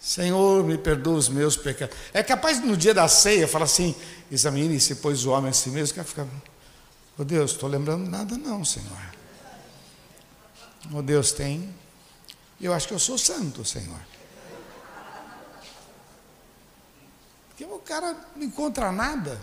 Senhor, 0.00 0.62
me 0.62 0.78
perdoa 0.78 1.16
os 1.16 1.28
meus 1.28 1.56
pecados. 1.56 1.96
É 2.14 2.22
capaz 2.22 2.60
no 2.60 2.76
dia 2.76 2.94
da 2.94 3.08
ceia 3.08 3.48
falar 3.48 3.64
assim: 3.64 3.92
examine-se, 4.30 4.94
pois 4.96 5.24
o 5.24 5.32
homem 5.32 5.50
a 5.50 5.52
si 5.52 5.68
mesmo, 5.68 5.96
quer 5.96 6.04
ficar. 6.04 6.28
Oh 7.18 7.24
Deus, 7.24 7.52
estou 7.52 7.68
lembrando 7.68 8.08
nada 8.08 8.38
não, 8.38 8.64
Senhor. 8.64 9.12
Oh 10.92 11.02
Deus, 11.02 11.32
tem. 11.32 11.74
Eu 12.60 12.72
acho 12.72 12.88
que 12.88 12.94
eu 12.94 12.98
sou 12.98 13.18
santo, 13.18 13.64
Senhor. 13.64 14.00
Porque 17.48 17.64
o 17.64 17.78
cara 17.80 18.16
não 18.34 18.44
encontra 18.44 18.90
nada. 18.90 19.40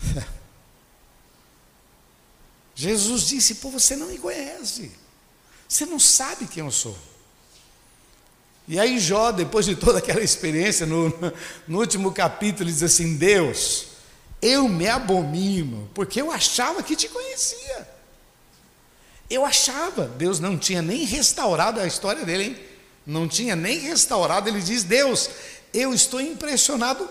Jesus 2.74 3.22
disse: 3.22 3.54
Pô, 3.56 3.70
você 3.70 3.96
não 3.96 4.08
me 4.08 4.18
conhece. 4.18 4.92
Você 5.68 5.86
não 5.86 5.98
sabe 5.98 6.46
quem 6.46 6.64
eu 6.64 6.70
sou. 6.70 6.96
E 8.68 8.80
aí 8.80 8.98
Jó, 8.98 9.30
depois 9.30 9.64
de 9.64 9.76
toda 9.76 9.98
aquela 9.98 10.22
experiência, 10.22 10.84
no, 10.84 11.12
no 11.68 11.78
último 11.78 12.12
capítulo, 12.12 12.68
diz 12.68 12.82
assim: 12.82 13.16
Deus, 13.16 13.86
eu 14.42 14.68
me 14.68 14.88
abomino, 14.88 15.88
porque 15.94 16.20
eu 16.20 16.32
achava 16.32 16.82
que 16.82 16.96
te 16.96 17.08
conhecia. 17.08 17.88
Eu 19.28 19.44
achava, 19.44 20.06
Deus 20.06 20.40
não 20.40 20.56
tinha 20.56 20.82
nem 20.82 21.04
restaurado 21.04 21.80
a 21.80 21.86
história 21.86 22.24
dele, 22.24 22.44
hein? 22.44 22.56
Não 23.06 23.28
tinha 23.28 23.54
nem 23.54 23.78
restaurado, 23.78 24.48
ele 24.48 24.60
diz: 24.60 24.82
Deus, 24.82 25.30
eu 25.72 25.94
estou 25.94 26.20
impressionado 26.20 27.08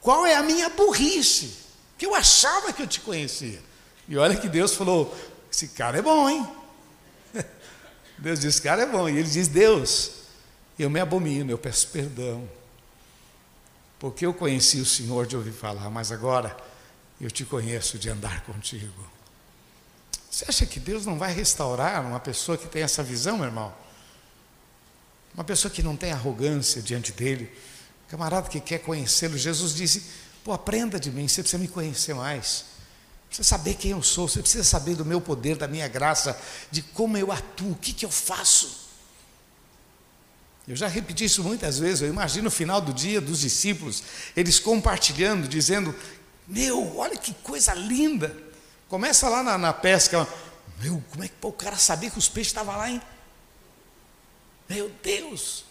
qual 0.00 0.26
é 0.26 0.34
a 0.34 0.42
minha 0.42 0.68
burrice, 0.68 1.52
que 1.96 2.06
eu 2.06 2.14
achava 2.14 2.72
que 2.72 2.82
eu 2.82 2.86
te 2.88 3.00
conhecia. 3.00 3.60
E 4.08 4.16
olha 4.16 4.36
que 4.36 4.48
Deus 4.48 4.74
falou: 4.74 5.16
esse 5.50 5.68
cara 5.68 5.98
é 5.98 6.02
bom, 6.02 6.28
hein? 6.28 6.46
Deus 8.18 8.40
disse: 8.40 8.48
esse 8.48 8.62
cara 8.62 8.82
é 8.82 8.86
bom. 8.86 9.08
E 9.08 9.18
ele 9.18 9.28
diz: 9.28 9.46
Deus, 9.46 10.21
eu 10.82 10.90
me 10.90 11.00
abomino, 11.00 11.50
eu 11.50 11.58
peço 11.58 11.88
perdão. 11.88 12.48
Porque 13.98 14.26
eu 14.26 14.34
conheci 14.34 14.80
o 14.80 14.86
Senhor 14.86 15.26
de 15.26 15.36
ouvir 15.36 15.52
falar, 15.52 15.88
mas 15.90 16.10
agora 16.10 16.56
eu 17.20 17.30
te 17.30 17.44
conheço 17.44 17.98
de 17.98 18.08
andar 18.08 18.42
contigo. 18.44 19.10
Você 20.28 20.44
acha 20.48 20.66
que 20.66 20.80
Deus 20.80 21.06
não 21.06 21.18
vai 21.18 21.32
restaurar 21.32 22.04
uma 22.04 22.18
pessoa 22.18 22.58
que 22.58 22.66
tem 22.66 22.82
essa 22.82 23.02
visão, 23.02 23.36
meu 23.36 23.46
irmão? 23.46 23.72
Uma 25.34 25.44
pessoa 25.44 25.70
que 25.70 25.82
não 25.82 25.96
tem 25.96 26.10
arrogância 26.10 26.82
diante 26.82 27.12
dele, 27.12 27.52
camarada 28.08 28.48
que 28.48 28.60
quer 28.60 28.78
conhecê-lo. 28.78 29.38
Jesus 29.38 29.74
disse: 29.74 30.04
Pô, 30.42 30.52
aprenda 30.52 30.98
de 30.98 31.10
mim, 31.10 31.28
você 31.28 31.42
precisa 31.42 31.60
me 31.60 31.68
conhecer 31.68 32.14
mais. 32.14 32.64
Precisa 33.28 33.48
saber 33.48 33.74
quem 33.74 33.92
eu 33.92 34.02
sou, 34.02 34.28
você 34.28 34.40
precisa 34.40 34.64
saber 34.64 34.94
do 34.94 35.04
meu 35.04 35.20
poder, 35.20 35.56
da 35.56 35.68
minha 35.68 35.88
graça, 35.88 36.38
de 36.70 36.82
como 36.82 37.16
eu 37.16 37.30
atuo, 37.30 37.70
o 37.70 37.76
que, 37.76 37.92
que 37.92 38.04
eu 38.04 38.10
faço. 38.10 38.81
Eu 40.66 40.76
já 40.76 40.86
repeti 40.86 41.24
isso 41.24 41.42
muitas 41.42 41.78
vezes. 41.78 42.02
Eu 42.02 42.08
imagino 42.08 42.48
o 42.48 42.50
final 42.50 42.80
do 42.80 42.92
dia 42.92 43.20
dos 43.20 43.40
discípulos, 43.40 44.02
eles 44.36 44.58
compartilhando, 44.58 45.48
dizendo: 45.48 45.94
Meu, 46.46 46.96
olha 46.98 47.16
que 47.16 47.34
coisa 47.34 47.74
linda. 47.74 48.36
Começa 48.88 49.28
lá 49.28 49.42
na, 49.42 49.58
na 49.58 49.72
pesca. 49.72 50.26
Meu, 50.80 51.02
como 51.10 51.24
é 51.24 51.28
que 51.28 51.34
pô, 51.34 51.48
o 51.48 51.52
cara 51.52 51.76
sabia 51.76 52.10
que 52.10 52.18
os 52.18 52.28
peixes 52.28 52.50
estavam 52.50 52.76
lá, 52.76 52.90
hein? 52.90 53.00
Meu 54.68 54.90
Deus! 55.02 55.64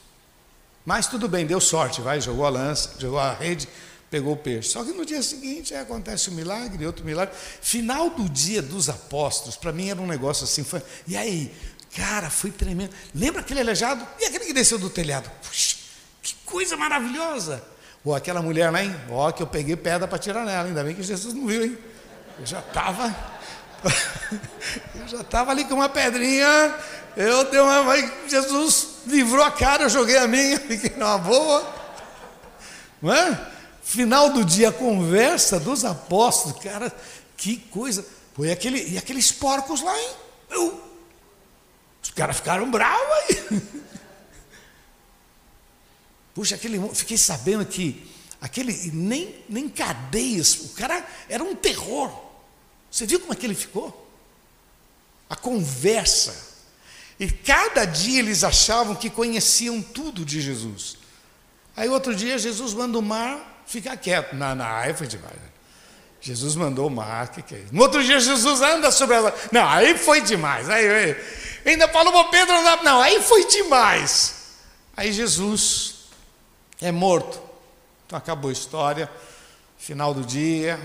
Mas 0.86 1.08
tudo 1.08 1.28
bem, 1.28 1.46
deu 1.46 1.62
sorte, 1.62 2.02
vai, 2.02 2.20
jogou 2.20 2.46
a 2.46 2.50
lança, 2.50 2.96
jogou 2.98 3.20
a 3.20 3.34
rede, 3.34 3.68
pegou 4.10 4.34
o 4.34 4.38
peixe. 4.38 4.70
Só 4.70 4.84
que 4.84 4.92
no 4.92 5.06
dia 5.06 5.22
seguinte 5.22 5.74
acontece 5.76 6.30
um 6.30 6.34
milagre, 6.34 6.86
outro 6.86 7.06
milagre. 7.06 7.36
Final 7.62 8.10
do 8.10 8.28
dia 8.28 8.62
dos 8.62 8.90
apóstolos, 8.90 9.56
para 9.56 9.72
mim 9.72 9.90
era 9.90 10.02
um 10.02 10.08
negócio 10.08 10.44
assim. 10.44 10.64
Foi, 10.64 10.82
e 11.08 11.16
aí, 11.16 11.54
cara, 11.96 12.30
foi 12.30 12.52
tremendo. 12.52 12.94
Lembra 13.14 13.42
aquele 13.42 13.62
aleijado? 13.62 14.06
E 14.20 14.26
aquele 14.26 14.46
que 14.46 14.54
desceu 14.54 14.78
do 14.78 14.90
telhado? 14.90 15.30
Puxa, 15.42 15.78
que 16.22 16.36
coisa 16.46 16.78
maravilhosa! 16.78 17.64
Ou 18.04 18.16
aquela 18.16 18.42
mulher 18.42 18.72
lá, 18.72 18.84
hein? 18.84 18.96
Ó, 19.10 19.32
que 19.32 19.44
eu 19.44 19.48
peguei 19.48 19.76
pedra 19.76 20.08
para 20.08 20.18
tirar 20.18 20.44
nela, 20.44 20.68
ainda 20.68 20.84
bem 20.84 20.96
que 20.96 21.04
Jesus 21.04 21.34
não 21.34 21.46
viu, 21.46 21.64
hein? 21.64 21.78
Eu 22.40 22.46
já 22.46 22.60
estava. 22.60 23.16
eu 24.96 25.08
já 25.08 25.22
estava 25.22 25.52
ali 25.52 25.66
com 25.66 25.76
uma 25.76 25.90
pedrinha. 25.90 26.76
Eu 27.16 27.44
dei 27.52 27.60
uma. 27.60 27.84
Jesus 28.28 28.88
livrou 29.06 29.44
a 29.44 29.52
cara, 29.52 29.84
eu 29.84 29.90
joguei 29.90 30.18
a 30.18 30.28
minha, 30.28 30.58
fiquei 30.62 30.92
numa 30.98 31.18
boa. 31.18 31.82
Não 33.02 33.14
é? 33.14 33.48
Final 33.84 34.30
do 34.30 34.46
dia, 34.46 34.72
conversa 34.72 35.60
dos 35.60 35.84
apóstolos, 35.86 36.64
cara, 36.64 36.92
que 37.36 37.58
coisa. 37.58 38.06
Foi 38.34 38.52
aquele, 38.52 38.94
e 38.94 38.98
aqueles 38.98 39.32
porcos 39.32 39.82
lá, 39.82 39.96
hein? 40.00 40.10
Eu, 40.50 40.91
os 42.02 42.12
caras 42.12 42.38
ficaram 42.38 42.70
bravos 42.70 43.08
aí. 43.30 43.62
Puxa, 46.34 46.56
aquele, 46.56 46.80
fiquei 46.96 47.18
sabendo 47.18 47.66
que 47.66 48.10
aquele, 48.40 48.74
nem, 48.94 49.44
nem 49.48 49.70
cadeias, 49.70 50.56
o 50.62 50.70
cara 50.70 51.06
era 51.30 51.44
um 51.44 51.56
terror. 51.56 52.12
Você 52.90 53.06
viu 53.06 53.20
como 53.20 53.34
é 53.34 53.36
que 53.36 53.46
ele 53.46 53.56
ficou? 53.56 54.10
A 55.30 55.36
conversa. 55.36 56.50
E 57.20 57.30
cada 57.30 57.86
dia 57.86 58.20
eles 58.20 58.44
achavam 58.44 58.96
que 58.96 59.10
conheciam 59.10 59.82
tudo 59.82 60.26
de 60.26 60.42
Jesus. 60.42 60.98
Aí 61.76 61.88
outro 61.88 62.16
dia 62.16 62.38
Jesus 62.38 62.74
manda 62.74 62.98
o 62.98 63.02
mar 63.02 63.64
ficar 63.68 63.96
quieto. 63.98 64.36
Não, 64.36 64.56
não, 64.56 64.66
aí 64.66 64.94
foi 64.94 65.08
demais. 65.08 65.52
Jesus 66.20 66.56
mandou 66.56 66.88
o 66.88 66.90
mar, 66.90 67.30
que 67.30 67.42
que 67.42 67.56
é 67.56 67.60
isso? 67.60 67.74
No 67.74 67.82
outro 67.82 68.04
dia 68.04 68.20
Jesus 68.20 68.62
anda 68.62 68.92
sobre 68.92 69.16
ela. 69.16 69.34
Não, 69.52 69.68
aí 69.68 69.98
foi 69.98 70.22
demais. 70.22 70.70
Aí, 70.70 70.88
aí. 70.88 71.16
Ainda 71.66 71.88
falou 71.88 72.12
para 72.12 72.26
Pedro. 72.26 72.54
Não, 72.84 73.02
aí 73.02 73.22
foi 73.22 73.46
demais. 73.48 74.36
Aí 74.96 75.12
Jesus 75.12 76.06
é 76.82 76.92
morto. 76.92 77.42
Então 78.06 78.18
acabou 78.18 78.50
a 78.50 78.54
história. 78.54 79.10
Final 79.78 80.14
do 80.14 80.24
dia, 80.24 80.80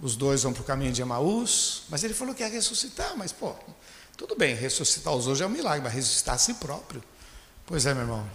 os 0.00 0.16
dois 0.16 0.42
vão 0.42 0.52
para 0.52 0.62
o 0.62 0.64
caminho 0.64 0.92
de 0.92 1.02
Emaús, 1.02 1.82
mas 1.88 2.02
ele 2.02 2.14
falou 2.14 2.34
que 2.34 2.42
ia 2.42 2.48
ressuscitar, 2.48 3.16
mas 3.16 3.30
pô, 3.30 3.54
tudo 4.16 4.34
bem, 4.34 4.54
ressuscitar 4.54 5.14
os 5.14 5.26
hoje 5.26 5.42
é 5.42 5.46
um 5.46 5.50
milagre, 5.50 5.82
mas 5.84 5.92
ressuscitar 5.92 6.34
a 6.34 6.38
si 6.38 6.54
próprio. 6.54 7.02
Pois 7.66 7.86
é, 7.86 7.94
meu 7.94 8.02
irmão, 8.02 8.28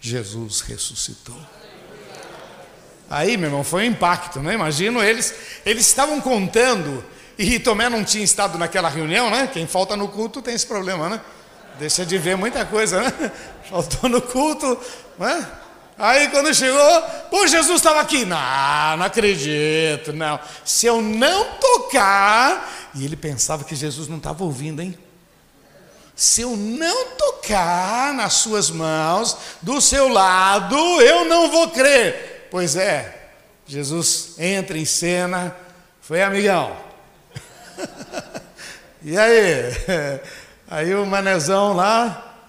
Jesus 0.00 0.60
ressuscitou. 0.62 1.38
Aí, 3.10 3.36
meu 3.36 3.48
irmão, 3.48 3.62
foi 3.62 3.82
um 3.82 3.90
impacto, 3.90 4.40
né? 4.40 4.54
Imagino 4.54 5.02
eles, 5.02 5.34
eles 5.66 5.86
estavam 5.86 6.20
contando, 6.20 7.04
e 7.38 7.58
Tomé 7.58 7.88
não 7.88 8.04
tinha 8.04 8.24
estado 8.24 8.58
naquela 8.58 8.88
reunião, 8.88 9.30
né? 9.30 9.48
Quem 9.52 9.66
falta 9.66 9.96
no 9.96 10.08
culto 10.08 10.40
tem 10.40 10.54
esse 10.54 10.66
problema, 10.66 11.08
né? 11.08 11.20
Deixa 11.78 12.06
de 12.06 12.16
ver 12.16 12.36
muita 12.36 12.64
coisa, 12.64 13.02
né? 13.02 13.32
Faltou 13.68 14.08
no 14.08 14.22
culto, 14.22 14.78
né? 15.18 15.46
Aí 15.98 16.28
quando 16.28 16.52
chegou, 16.52 17.02
pô, 17.30 17.46
Jesus 17.46 17.76
estava 17.76 18.00
aqui. 18.00 18.24
Não, 18.24 18.96
não 18.96 19.06
acredito, 19.06 20.12
não. 20.12 20.38
Se 20.64 20.86
eu 20.86 21.00
não 21.00 21.44
tocar, 21.58 22.90
e 22.94 23.04
ele 23.04 23.16
pensava 23.16 23.64
que 23.64 23.74
Jesus 23.74 24.08
não 24.08 24.18
estava 24.18 24.44
ouvindo, 24.44 24.80
hein? 24.80 24.96
Se 26.16 26.42
eu 26.42 26.56
não 26.56 27.06
tocar 27.16 28.14
nas 28.14 28.34
suas 28.34 28.70
mãos, 28.70 29.36
do 29.60 29.80
seu 29.80 30.08
lado, 30.08 30.76
eu 31.00 31.24
não 31.24 31.50
vou 31.50 31.70
crer. 31.70 32.48
Pois 32.50 32.76
é, 32.76 33.30
Jesus 33.66 34.34
entra 34.38 34.78
em 34.78 34.84
cena, 34.84 35.56
foi 36.00 36.22
amigão. 36.22 36.83
e 39.02 39.16
aí? 39.16 39.72
Aí 40.66 40.94
o 40.94 41.04
manezão 41.04 41.74
lá, 41.74 42.46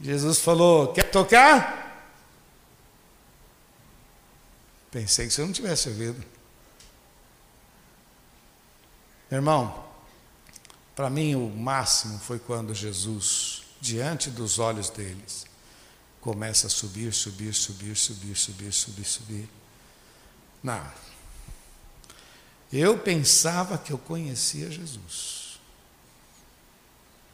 Jesus 0.00 0.38
falou: 0.38 0.92
Quer 0.92 1.10
tocar? 1.10 1.78
Pensei 4.90 5.26
que 5.26 5.32
você 5.32 5.42
não 5.42 5.52
tivesse 5.52 5.88
ouvido. 5.88 6.24
Irmão, 9.30 9.84
para 10.96 11.08
mim 11.08 11.36
o 11.36 11.48
máximo 11.48 12.18
foi 12.18 12.38
quando 12.38 12.74
Jesus, 12.74 13.62
diante 13.80 14.30
dos 14.30 14.58
olhos 14.58 14.90
deles, 14.90 15.46
começa 16.20 16.66
a 16.66 16.70
subir, 16.70 17.12
subir, 17.12 17.54
subir, 17.54 17.94
subir, 17.94 18.36
subir, 18.36 18.72
subir, 18.72 19.04
subir. 19.04 19.48
Não. 20.62 21.09
Eu 22.72 22.98
pensava 22.98 23.76
que 23.76 23.92
eu 23.92 23.98
conhecia 23.98 24.70
Jesus. 24.70 25.60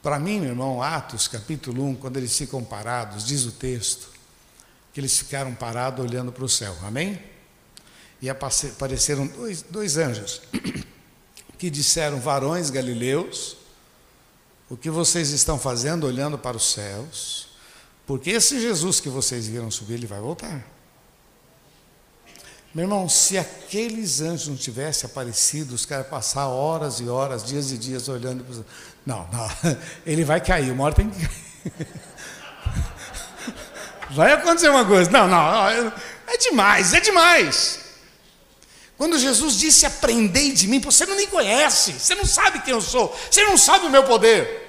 Para 0.03 0.19
mim, 0.19 0.41
meu 0.41 0.51
irmão, 0.51 0.83
Atos 0.83 1.29
capítulo 1.29 1.85
1, 1.91 1.97
quando 1.97 2.17
eles 2.17 2.37
ficam 2.37 2.65
parados, 2.65 3.25
diz 3.25 3.45
o 3.45 3.53
texto, 3.53 4.09
que 4.93 5.01
eles 5.01 5.19
ficaram 5.19 5.55
parados 5.55 6.05
olhando 6.05 6.33
para 6.33 6.45
o 6.45 6.49
céu. 6.49 6.77
Amém? 6.83 7.21
e 8.21 8.31
apareceram 8.31 9.27
dois, 9.27 9.63
dois 9.63 9.97
anjos 9.97 10.41
que 11.59 11.71
disseram: 11.71 12.21
Varões 12.21 12.71
galileus, 12.71 13.57
o 14.71 14.77
que 14.77 14.91
vocês 14.91 15.31
estão 15.31 15.59
fazendo 15.59 16.07
olhando 16.07 16.39
para 16.39 16.57
os 16.57 16.73
céus? 16.73 17.49
Porque 18.07 18.31
esse 18.31 18.61
Jesus 18.61 19.01
que 19.01 19.09
vocês 19.09 19.47
viram 19.47 19.71
subir, 19.71 19.95
ele 19.95 20.07
vai 20.07 20.21
voltar. 20.21 20.65
Meu 22.77 22.83
irmão, 22.83 23.09
se 23.09 23.39
aqueles 23.39 24.21
anjos 24.21 24.49
não 24.49 24.55
tivessem 24.55 25.09
aparecido, 25.09 25.75
os 25.75 25.87
caras 25.87 26.07
passar 26.09 26.47
horas 26.49 27.01
e 27.01 27.09
horas, 27.09 27.43
dias 27.43 27.73
e 27.73 27.79
dias 27.79 28.07
olhando 28.07 28.45
para 28.45 28.53
os... 28.53 28.63
Não, 29.07 29.27
não, 29.33 29.77
ele 30.05 30.23
vai 30.25 30.43
cair, 30.43 30.71
uma 30.73 30.85
hora 30.85 30.95
tem 30.95 31.09
que 31.09 31.27
cair. 31.27 31.89
Vai 34.11 34.31
acontecer 34.33 34.69
uma 34.69 34.85
coisa. 34.85 35.11
Não, 35.11 35.27
não, 35.27 35.69
é 35.69 36.37
demais, 36.39 36.93
é 36.93 37.01
demais. 37.01 37.81
Quando 38.97 39.19
Jesus 39.19 39.57
disse: 39.57 39.85
Aprendei 39.85 40.53
de 40.53 40.69
mim, 40.69 40.79
você 40.79 41.05
não 41.07 41.17
me 41.17 41.27
conhece, 41.27 41.93
você 41.93 42.15
não 42.15 42.25
sabe 42.25 42.61
quem 42.61 42.73
eu 42.73 42.81
sou, 42.81 43.13
você 43.31 43.43
não 43.43 43.57
sabe 43.57 43.87
o 43.87 43.91
meu 43.91 44.05
poder. 44.05 44.66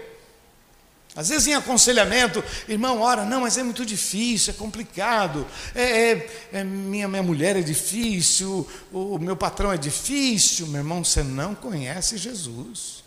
Às 1.18 1.30
vezes 1.30 1.47
em 1.47 1.55
aconselhamento, 1.55 2.43
irmão, 2.70 3.01
ora, 3.01 3.26
não, 3.26 3.41
mas 3.41 3.57
é 3.57 3.63
muito 3.63 3.84
difícil, 3.84 4.53
é 4.53 4.55
complicado, 4.55 5.47
é, 5.74 6.11
é, 6.11 6.30
é 6.53 6.63
minha, 6.63 7.07
minha 7.07 7.24
mulher 7.24 7.55
é 7.55 7.61
difícil, 7.61 8.70
o, 8.93 9.15
o 9.15 9.20
meu 9.20 9.36
patrão 9.36 9.72
é 9.72 9.78
difícil. 9.78 10.68
Meu 10.68 10.82
irmão, 10.82 11.03
você 11.03 11.24
não 11.24 11.55
conhece 11.55 12.18
Jesus. 12.18 13.03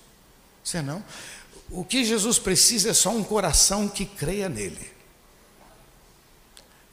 Você 0.64 0.82
não. 0.82 1.04
O 1.70 1.84
que 1.84 2.04
Jesus 2.04 2.36
precisa 2.36 2.90
é 2.90 2.94
só 2.94 3.10
um 3.10 3.22
coração 3.22 3.88
que 3.88 4.04
creia 4.04 4.48
nele. 4.48 4.90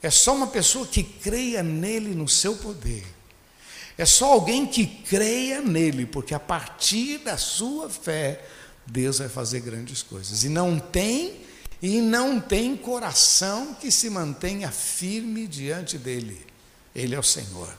É 0.00 0.10
só 0.10 0.36
uma 0.36 0.46
pessoa 0.46 0.86
que 0.86 1.02
creia 1.02 1.64
nele, 1.64 2.14
no 2.14 2.28
seu 2.28 2.54
poder. 2.54 3.04
É 3.96 4.04
só 4.04 4.26
alguém 4.34 4.64
que 4.64 4.86
creia 4.86 5.60
nele, 5.60 6.06
porque 6.06 6.32
a 6.32 6.38
partir 6.38 7.18
da 7.18 7.36
sua 7.36 7.90
fé, 7.90 8.40
Deus 8.90 9.18
vai 9.18 9.28
fazer 9.28 9.60
grandes 9.60 10.02
coisas. 10.02 10.44
E 10.44 10.48
não 10.48 10.78
tem 10.78 11.46
e 11.80 12.00
não 12.00 12.40
tem 12.40 12.76
coração 12.76 13.74
que 13.74 13.90
se 13.90 14.10
mantenha 14.10 14.70
firme 14.70 15.46
diante 15.46 15.96
dele. 15.96 16.44
Ele 16.94 17.14
é 17.14 17.18
o 17.18 17.22
Senhor. 17.22 17.72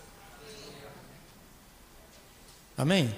Amém? 2.78 3.14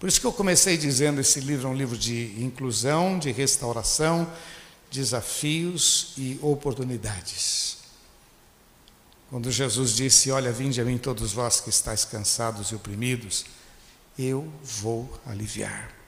Por 0.00 0.08
isso 0.08 0.20
que 0.20 0.26
eu 0.26 0.32
comecei 0.32 0.78
dizendo: 0.78 1.20
esse 1.20 1.40
livro 1.40 1.68
é 1.68 1.70
um 1.70 1.74
livro 1.74 1.96
de 1.96 2.34
inclusão, 2.38 3.18
de 3.18 3.30
restauração, 3.30 4.30
desafios 4.90 6.14
e 6.16 6.38
oportunidades. 6.40 7.78
Quando 9.28 9.50
Jesus 9.50 9.94
disse: 9.94 10.30
Olha, 10.30 10.52
vinde 10.52 10.80
a 10.80 10.84
mim 10.84 10.96
todos 10.96 11.32
vós 11.32 11.60
que 11.60 11.68
estáis 11.68 12.04
cansados 12.04 12.68
e 12.68 12.74
oprimidos, 12.74 13.44
eu 14.18 14.50
vou 14.62 15.20
aliviar. 15.26 16.03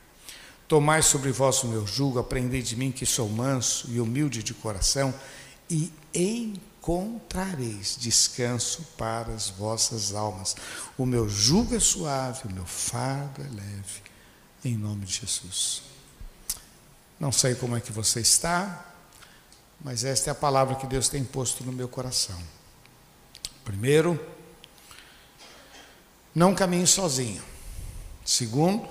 Tomai 0.69 1.01
sobre 1.03 1.31
vós 1.31 1.63
o 1.63 1.69
meu 1.69 1.87
jugo, 1.87 2.19
aprendei 2.19 2.61
de 2.61 2.75
mim 2.75 2.91
que 2.91 3.07
sou 3.07 3.29
manso 3.29 3.89
e 3.91 4.01
humilde 4.01 4.43
de 4.43 4.53
coração, 4.53 5.15
e 5.71 5.93
encontrareis 6.13 7.97
descanso 7.99 8.83
para 8.97 9.33
as 9.33 9.49
vossas 9.49 10.15
almas. 10.15 10.57
O 10.99 11.07
meu 11.07 11.29
jugo 11.29 11.75
é 11.75 11.81
suave, 11.81 12.49
o 12.49 12.53
meu 12.53 12.67
fardo 12.67 13.43
é 13.43 13.49
leve, 13.49 14.03
em 14.65 14.77
nome 14.77 15.05
de 15.05 15.21
Jesus. 15.21 15.83
Não 17.19 17.31
sei 17.31 17.55
como 17.55 17.77
é 17.77 17.81
que 17.81 17.93
você 17.93 18.21
está, 18.21 18.85
mas 19.81 20.05
esta 20.05 20.31
é 20.31 20.33
a 20.33 20.35
palavra 20.35 20.75
que 20.75 20.87
Deus 20.87 21.09
tem 21.09 21.25
posto 21.25 21.63
no 21.65 21.73
meu 21.73 21.89
coração. 21.89 22.39
Primeiro, 23.65 24.21
não 26.35 26.55
caminhe 26.55 26.87
sozinho. 26.87 27.43
Segundo, 28.25 28.89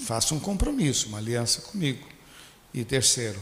faça 0.00 0.34
um 0.34 0.40
compromisso, 0.40 1.08
uma 1.08 1.18
aliança 1.18 1.60
comigo. 1.62 2.06
E 2.72 2.84
terceiro, 2.84 3.40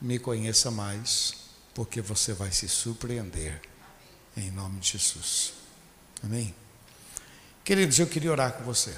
me 0.00 0.18
conheça 0.18 0.70
mais, 0.70 1.34
porque 1.74 2.00
você 2.00 2.32
vai 2.32 2.52
se 2.52 2.68
surpreender. 2.68 3.60
Em 4.36 4.50
nome 4.50 4.78
de 4.80 4.90
Jesus. 4.90 5.52
Amém? 6.22 6.54
Queridos, 7.64 7.98
eu 7.98 8.06
queria 8.06 8.30
orar 8.30 8.52
com 8.52 8.64
você. 8.64 8.96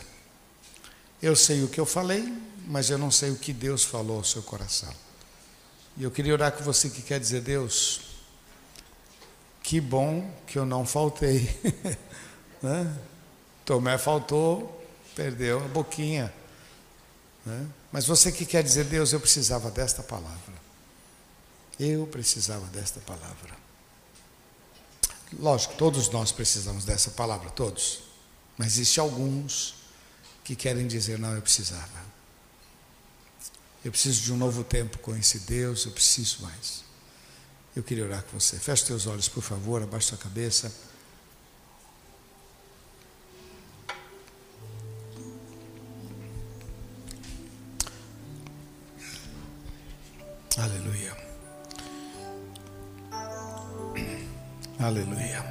Eu 1.20 1.34
sei 1.34 1.62
o 1.62 1.68
que 1.68 1.80
eu 1.80 1.86
falei, 1.86 2.32
mas 2.66 2.90
eu 2.90 2.98
não 2.98 3.10
sei 3.10 3.30
o 3.30 3.36
que 3.36 3.52
Deus 3.52 3.84
falou 3.84 4.18
ao 4.18 4.24
seu 4.24 4.42
coração. 4.42 4.92
E 5.96 6.04
eu 6.04 6.10
queria 6.10 6.32
orar 6.32 6.52
com 6.52 6.62
você 6.64 6.88
que 6.88 7.02
quer 7.02 7.18
dizer, 7.18 7.42
Deus, 7.42 8.00
que 9.62 9.80
bom 9.80 10.30
que 10.46 10.58
eu 10.58 10.66
não 10.66 10.86
faltei. 10.86 11.48
né? 12.62 12.98
Tomé 13.64 13.98
faltou, 13.98 14.84
perdeu 15.14 15.64
a 15.64 15.68
boquinha. 15.68 16.32
Né? 17.44 17.68
Mas 17.90 18.06
você 18.06 18.30
que 18.30 18.46
quer 18.46 18.62
dizer, 18.62 18.84
Deus, 18.84 19.12
eu 19.12 19.20
precisava 19.20 19.70
desta 19.70 20.02
palavra. 20.02 20.54
Eu 21.78 22.06
precisava 22.06 22.66
desta 22.66 23.00
palavra. 23.00 23.56
Lógico, 25.38 25.74
todos 25.74 26.10
nós 26.10 26.30
precisamos 26.30 26.84
dessa 26.84 27.10
palavra, 27.10 27.50
todos. 27.50 28.00
Mas 28.56 28.74
existe 28.74 29.00
alguns 29.00 29.74
que 30.44 30.54
querem 30.54 30.86
dizer, 30.86 31.18
não, 31.18 31.34
eu 31.34 31.42
precisava. 31.42 32.02
Eu 33.84 33.90
preciso 33.90 34.22
de 34.22 34.32
um 34.32 34.36
novo 34.36 34.62
tempo 34.62 34.98
com 34.98 35.16
esse 35.16 35.40
Deus, 35.40 35.86
eu 35.86 35.92
preciso 35.92 36.42
mais. 36.42 36.84
Eu 37.74 37.82
queria 37.82 38.04
orar 38.04 38.22
com 38.22 38.38
você. 38.38 38.58
Feche 38.58 38.84
teus 38.84 39.06
olhos, 39.06 39.28
por 39.28 39.42
favor, 39.42 39.82
abaixe 39.82 40.08
sua 40.08 40.18
cabeça. 40.18 40.72
Aleluia. 50.58 51.16
Aleluia. 54.78 55.44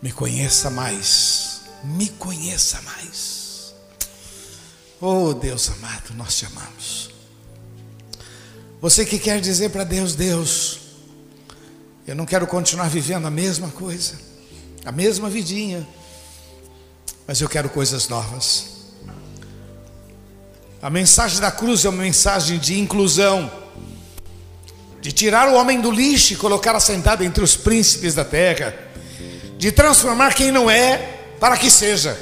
Me 0.00 0.10
conheça 0.10 0.70
mais. 0.70 1.62
Me 1.84 2.08
conheça 2.08 2.80
mais. 2.82 3.74
Oh 5.00 5.34
Deus 5.34 5.68
amado, 5.70 6.14
nós 6.14 6.36
te 6.36 6.46
amamos. 6.46 7.10
Você 8.80 9.04
que 9.04 9.18
quer 9.18 9.40
dizer 9.40 9.70
para 9.70 9.84
Deus, 9.84 10.14
Deus, 10.14 10.80
eu 12.06 12.14
não 12.14 12.24
quero 12.24 12.46
continuar 12.46 12.88
vivendo 12.88 13.26
a 13.26 13.30
mesma 13.30 13.68
coisa, 13.70 14.18
a 14.84 14.90
mesma 14.90 15.28
vidinha, 15.28 15.86
mas 17.26 17.40
eu 17.40 17.48
quero 17.48 17.68
coisas 17.68 18.08
novas. 18.08 18.77
A 20.80 20.88
mensagem 20.88 21.40
da 21.40 21.50
cruz 21.50 21.84
é 21.84 21.88
uma 21.88 22.02
mensagem 22.02 22.58
de 22.58 22.78
inclusão, 22.78 23.50
de 25.00 25.10
tirar 25.10 25.48
o 25.48 25.54
homem 25.54 25.80
do 25.80 25.90
lixo 25.90 26.34
e 26.34 26.36
colocar 26.36 26.76
assentado 26.76 27.24
entre 27.24 27.42
os 27.42 27.56
príncipes 27.56 28.14
da 28.14 28.24
terra, 28.24 28.76
de 29.56 29.72
transformar 29.72 30.34
quem 30.34 30.52
não 30.52 30.70
é 30.70 30.98
para 31.40 31.56
que 31.56 31.68
seja. 31.68 32.16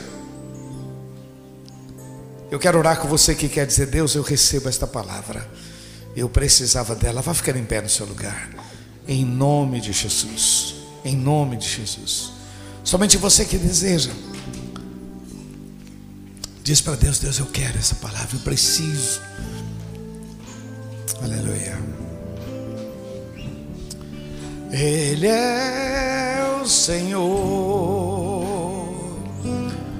Eu 2.51 2.59
quero 2.59 2.79
orar 2.79 2.99
com 2.99 3.09
você 3.09 3.35
que 3.35 3.49
quer 3.49 3.67
dizer, 3.67 3.87
Deus, 3.87 4.15
eu 4.15 4.23
recebo 4.23 4.69
esta 4.69 4.87
palavra. 4.87 5.47
Eu 6.15 6.29
precisava 6.29 6.95
dela. 6.95 7.21
Vá 7.21 7.35
ficar 7.35 7.57
em 7.57 7.65
pé 7.65 7.83
no 7.83 7.89
seu 7.89 8.07
lugar. 8.07 8.49
Em 9.07 9.25
nome 9.25 9.81
de 9.81 9.93
Jesus. 9.93 10.77
Em 11.05 11.15
nome 11.15 11.57
de 11.57 11.69
Jesus. 11.69 12.33
Somente 12.83 13.19
você 13.19 13.45
que 13.45 13.59
deseja. 13.59 14.13
Diz 16.67 16.81
para 16.81 16.97
Deus: 16.97 17.21
Deus, 17.21 17.39
eu 17.39 17.47
quero 17.47 17.79
essa 17.79 17.95
palavra, 17.95 18.31
eu 18.33 18.41
preciso. 18.41 19.21
Aleluia. 21.23 21.79
Ele 24.73 25.29
é 25.29 26.45
o 26.61 26.67
Senhor, 26.67 27.23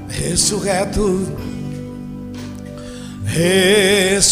ressurreto, 0.09 1.33
ressurreto 3.25 4.27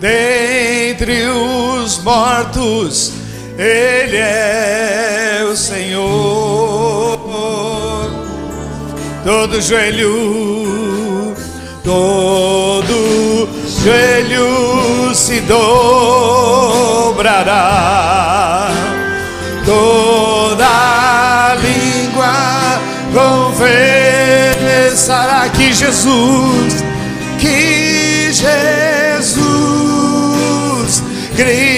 dentre 0.00 1.26
os 1.26 1.98
mortos, 1.98 3.10
Ele 3.58 4.18
é 4.18 5.44
o 5.50 5.56
Senhor 5.56 7.21
todo 9.24 9.60
joelho, 9.60 11.34
todo 11.84 13.48
joelho 13.82 15.14
se 15.14 15.40
dobrará, 15.42 16.72
toda 19.64 20.66
língua 21.62 22.80
confessará 24.84 25.48
que 25.50 25.72
Jesus, 25.72 26.84
que 27.38 28.32
Jesus 28.32 29.02
Cristo 31.36 31.71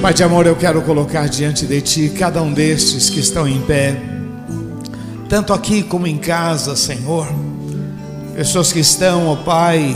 Pai 0.00 0.14
de 0.14 0.22
amor, 0.22 0.46
eu 0.46 0.56
quero 0.56 0.80
colocar 0.80 1.28
diante 1.28 1.66
de 1.66 1.78
Ti 1.82 2.08
cada 2.18 2.42
um 2.42 2.54
destes 2.54 3.10
que 3.10 3.20
estão 3.20 3.46
em 3.46 3.60
pé, 3.60 4.00
tanto 5.28 5.52
aqui 5.52 5.82
como 5.82 6.06
em 6.06 6.16
casa, 6.16 6.74
Senhor. 6.74 7.28
Pessoas 8.34 8.72
que 8.72 8.78
estão, 8.80 9.26
ó 9.26 9.36
Pai, 9.36 9.94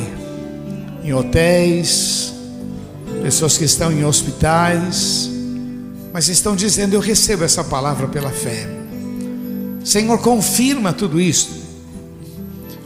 em 1.02 1.14
hotéis, 1.14 2.34
pessoas 3.22 3.56
que 3.56 3.64
estão 3.64 3.90
em 3.90 4.04
hospitais, 4.04 5.30
mas 6.12 6.28
estão 6.28 6.54
dizendo: 6.54 6.92
Eu 6.92 7.00
recebo 7.00 7.42
essa 7.42 7.64
palavra 7.64 8.06
pela 8.06 8.30
fé. 8.30 8.68
Senhor, 9.82 10.18
confirma 10.18 10.92
tudo 10.92 11.18
isso, 11.18 11.62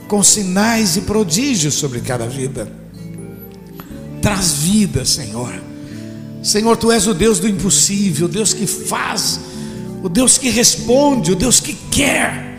com 0.06 0.22
sinais 0.22 0.96
e 0.96 1.00
prodígios 1.00 1.74
sobre 1.74 2.00
cada 2.00 2.28
vida. 2.28 2.70
Traz 4.22 4.52
vida, 4.52 5.04
Senhor. 5.04 5.67
Senhor, 6.42 6.76
tu 6.76 6.90
és 6.92 7.06
o 7.06 7.14
Deus 7.14 7.38
do 7.38 7.48
impossível, 7.48 8.26
o 8.26 8.28
Deus 8.28 8.54
que 8.54 8.66
faz, 8.66 9.40
o 10.02 10.08
Deus 10.08 10.38
que 10.38 10.50
responde, 10.50 11.32
o 11.32 11.36
Deus 11.36 11.60
que 11.60 11.74
quer, 11.90 12.58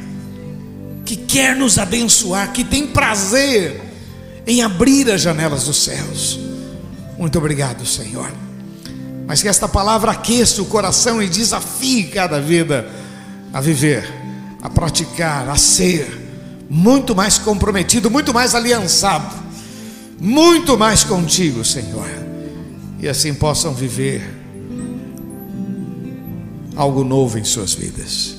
que 1.06 1.16
quer 1.16 1.56
nos 1.56 1.78
abençoar, 1.78 2.52
que 2.52 2.64
tem 2.64 2.88
prazer 2.88 3.82
em 4.46 4.62
abrir 4.62 5.10
as 5.10 5.22
janelas 5.22 5.64
dos 5.64 5.84
céus. 5.84 6.40
Muito 7.18 7.38
obrigado, 7.38 7.86
Senhor. 7.86 8.32
Mas 9.26 9.42
que 9.42 9.48
esta 9.48 9.68
palavra 9.68 10.12
aqueça 10.12 10.62
o 10.62 10.66
coração 10.66 11.22
e 11.22 11.30
desafie 11.30 12.04
cada 12.06 12.42
vida 12.42 12.90
a 13.54 13.62
viver, 13.62 14.08
a 14.62 14.70
praticar, 14.70 15.48
a 15.50 15.56
ser 15.56 16.28
muito 16.70 17.16
mais 17.16 17.38
comprometido, 17.38 18.10
muito 18.12 18.34
mais 18.34 18.54
aliançado, 18.54 19.36
muito 20.20 20.78
mais 20.78 21.04
contigo, 21.04 21.64
Senhor. 21.64 22.19
E 23.00 23.08
assim 23.08 23.34
possam 23.34 23.74
viver 23.74 24.22
algo 26.76 27.04
novo 27.04 27.38
em 27.38 27.44
suas 27.44 27.74
vidas. 27.74 28.38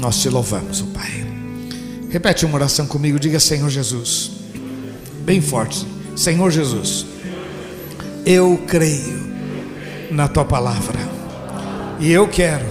Nós 0.00 0.20
te 0.20 0.28
louvamos, 0.28 0.82
oh 0.82 0.86
Pai. 0.86 1.26
Repete 2.10 2.46
uma 2.46 2.54
oração 2.54 2.86
comigo, 2.86 3.18
diga 3.18 3.38
Senhor 3.38 3.68
Jesus, 3.68 4.30
bem 5.24 5.40
forte: 5.40 5.86
Senhor 6.16 6.50
Jesus, 6.50 7.04
eu 8.24 8.62
creio 8.66 9.28
na 10.10 10.26
tua 10.26 10.44
palavra 10.44 10.98
e 12.00 12.10
eu 12.10 12.28
quero 12.28 12.66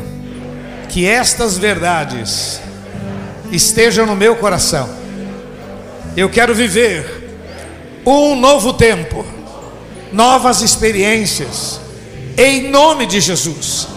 que 0.89 1.05
estas 1.05 1.57
verdades 1.57 2.59
estejam 3.51 4.05
no 4.05 4.15
meu 4.15 4.35
coração. 4.35 4.89
Eu 6.15 6.29
quero 6.29 6.55
viver 6.55 7.05
um 8.05 8.35
novo 8.35 8.73
tempo, 8.73 9.23
novas 10.11 10.61
experiências, 10.61 11.79
em 12.37 12.69
nome 12.69 13.05
de 13.05 13.19
Jesus, 13.19 13.87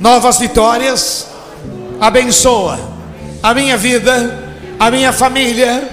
novas 0.00 0.38
vitórias. 0.38 1.26
Abençoa 2.00 2.78
a 3.42 3.54
minha 3.54 3.76
vida, 3.76 4.54
a 4.78 4.90
minha 4.90 5.12
família, 5.12 5.88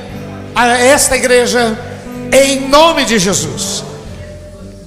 a 0.56 0.68
esta 0.68 1.16
igreja, 1.16 1.78
em 2.32 2.68
nome 2.68 3.06
de 3.06 3.18
Jesus. 3.20 3.84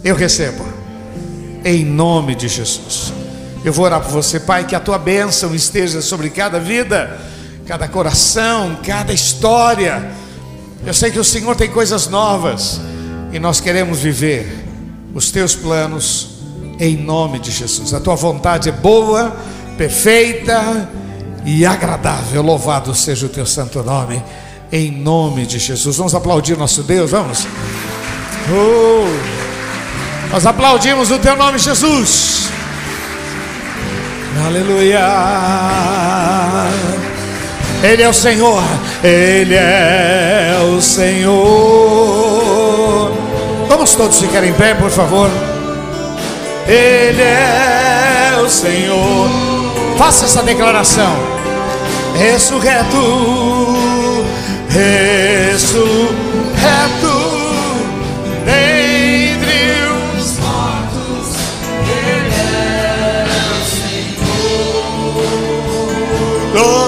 Eu 0.05 0.14
recebo, 0.14 0.66
em 1.64 1.84
nome 1.84 2.34
de 2.34 2.49
Jesus. 2.49 3.12
Eu 3.64 3.72
vou 3.72 3.84
orar 3.84 4.01
por 4.01 4.11
você, 4.11 4.39
Pai, 4.39 4.64
que 4.64 4.74
a 4.74 4.80
tua 4.80 4.99
bênção 4.99 5.55
esteja 5.55 6.01
sobre 6.01 6.30
cada 6.30 6.61
vida, 6.61 7.18
cada 7.66 7.89
coração, 7.89 8.78
cada 8.87 9.12
história. 9.12 10.12
Eu 10.87 10.95
sei 10.95 11.11
que 11.11 11.18
o 11.18 11.24
Senhor 11.24 11.57
tem 11.57 11.68
coisas 11.68 12.07
novas 12.07 12.80
e 13.32 13.41
nós 13.41 13.59
queremos 13.59 13.99
viver 13.99 14.66
os 15.17 15.31
teus 15.31 15.55
planos 15.55 16.29
em 16.79 16.95
nome 16.95 17.39
de 17.39 17.51
Jesus. 17.51 17.95
A 17.95 18.01
tua 18.01 18.14
vontade 18.14 18.69
é 18.69 18.73
boa, 18.73 19.35
perfeita 19.79 20.91
e 21.43 21.64
agradável. 21.64 22.43
Louvado 22.43 22.95
seja 22.95 23.25
o 23.25 23.31
teu 23.31 23.47
santo 23.47 23.83
nome, 23.83 24.23
em 24.71 24.91
nome 24.93 25.47
de 25.47 25.59
Jesus. 25.59 25.97
Vamos 25.97 26.14
aplaudir 26.14 26.59
nosso 26.59 26.83
Deus, 26.83 27.12
vamos. 27.12 27.47
Oh, 28.51 29.07
nós 30.31 30.45
aplaudimos 30.45 31.11
o 31.11 31.19
teu 31.19 31.35
nome, 31.35 31.59
Jesus. 31.59 32.51
Aleluia. 34.47 35.01
Ele 37.83 38.03
é 38.03 38.09
o 38.09 38.12
Senhor, 38.12 38.62
Ele 39.03 39.55
é 39.55 40.59
o 40.62 40.83
Senhor. 40.83 42.37
Vamos 43.69 43.95
todos 43.95 44.19
ficar 44.19 44.45
em 44.45 44.53
pé, 44.53 44.75
por 44.75 44.91
favor. 44.91 45.31
Ele 46.67 47.23
é 47.23 48.41
o 48.45 48.49
Senhor. 48.49 49.31
Faça 49.99 50.25
essa 50.25 50.43
declaração. 50.43 51.17
Ressurreto, 52.17 53.75
ressurreto. 54.69 56.17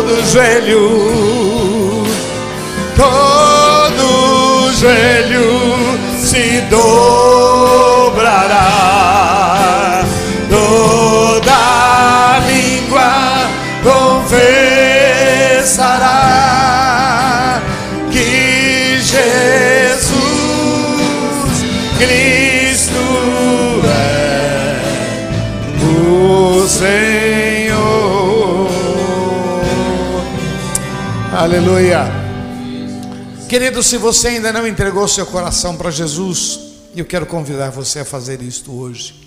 todo 0.09 0.25
joelho, 0.33 2.05
todo 2.97 4.73
joelho 4.73 5.88
se 6.39 6.61
dobrará, 6.71 6.95
toda 10.49 12.39
língua 12.47 13.11
confessará 13.83 14.41
que 18.13 19.01
Jesus 19.01 19.65
Cristo 21.99 23.05
é 23.85 24.79
o 25.83 26.69
Senhor. 26.69 27.79
Aleluia. 31.33 32.18
Querido, 33.49 33.83
se 33.83 33.97
você 33.97 34.29
ainda 34.29 34.53
não 34.53 34.67
entregou 34.67 35.09
seu 35.09 35.25
coração 35.25 35.75
para 35.75 35.91
Jesus, 35.91 36.61
eu 36.95 37.07
quero 37.07 37.25
convidar 37.25 37.71
você 37.71 38.01
a 38.01 38.05
fazer 38.05 38.43
isto 38.43 38.71
hoje. 38.79 39.27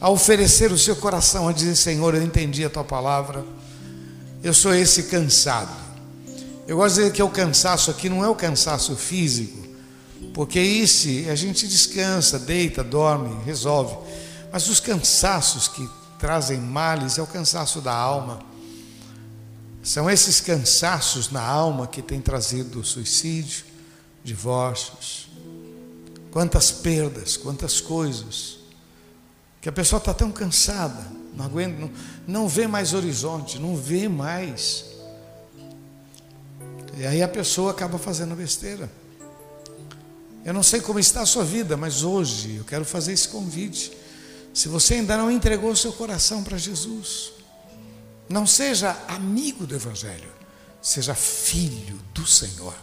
A 0.00 0.08
oferecer 0.08 0.70
o 0.70 0.78
seu 0.78 0.94
coração, 0.94 1.48
a 1.48 1.52
dizer: 1.52 1.74
Senhor, 1.74 2.14
eu 2.14 2.22
entendi 2.22 2.64
a 2.64 2.70
tua 2.70 2.84
palavra, 2.84 3.44
eu 4.40 4.54
sou 4.54 4.72
esse 4.72 5.04
cansado. 5.04 5.74
Eu 6.64 6.76
gosto 6.76 6.94
de 6.94 7.00
dizer 7.00 7.12
que 7.12 7.22
o 7.24 7.28
cansaço 7.28 7.90
aqui 7.90 8.08
não 8.08 8.24
é 8.24 8.28
o 8.28 8.36
cansaço 8.36 8.94
físico, 8.94 9.66
porque 10.32 10.60
esse 10.60 11.28
a 11.28 11.34
gente 11.34 11.66
descansa, 11.66 12.38
deita, 12.38 12.84
dorme, 12.84 13.36
resolve. 13.44 13.96
Mas 14.52 14.68
os 14.68 14.78
cansaços 14.78 15.66
que 15.66 15.90
trazem 16.20 16.60
males 16.60 17.18
é 17.18 17.22
o 17.22 17.26
cansaço 17.26 17.80
da 17.80 17.92
alma 17.92 18.53
são 19.84 20.10
esses 20.10 20.40
cansaços 20.40 21.30
na 21.30 21.42
alma 21.42 21.86
que 21.86 22.00
tem 22.00 22.18
trazido 22.18 22.82
suicídio, 22.82 23.66
divórcios, 24.24 25.28
quantas 26.30 26.72
perdas, 26.72 27.36
quantas 27.36 27.82
coisas, 27.82 28.56
que 29.60 29.68
a 29.68 29.72
pessoa 29.72 29.98
está 29.98 30.14
tão 30.14 30.32
cansada, 30.32 31.06
não 31.36 31.44
aguenta, 31.44 31.78
não, 31.78 31.90
não 32.26 32.48
vê 32.48 32.66
mais 32.66 32.94
horizonte, 32.94 33.58
não 33.58 33.76
vê 33.76 34.08
mais. 34.08 34.86
E 36.96 37.04
aí 37.04 37.22
a 37.22 37.28
pessoa 37.28 37.70
acaba 37.70 37.98
fazendo 37.98 38.34
besteira. 38.34 38.90
Eu 40.46 40.54
não 40.54 40.62
sei 40.62 40.80
como 40.80 40.98
está 40.98 41.20
a 41.20 41.26
sua 41.26 41.44
vida, 41.44 41.76
mas 41.76 42.02
hoje 42.02 42.56
eu 42.56 42.64
quero 42.64 42.86
fazer 42.86 43.12
esse 43.12 43.28
convite. 43.28 43.92
Se 44.54 44.66
você 44.66 44.94
ainda 44.94 45.14
não 45.18 45.30
entregou 45.30 45.76
seu 45.76 45.92
coração 45.92 46.42
para 46.42 46.56
Jesus, 46.56 47.33
não 48.28 48.46
seja 48.46 48.96
amigo 49.08 49.66
do 49.66 49.74
Evangelho, 49.74 50.30
seja 50.80 51.14
filho 51.14 51.98
do 52.14 52.26
Senhor. 52.26 52.74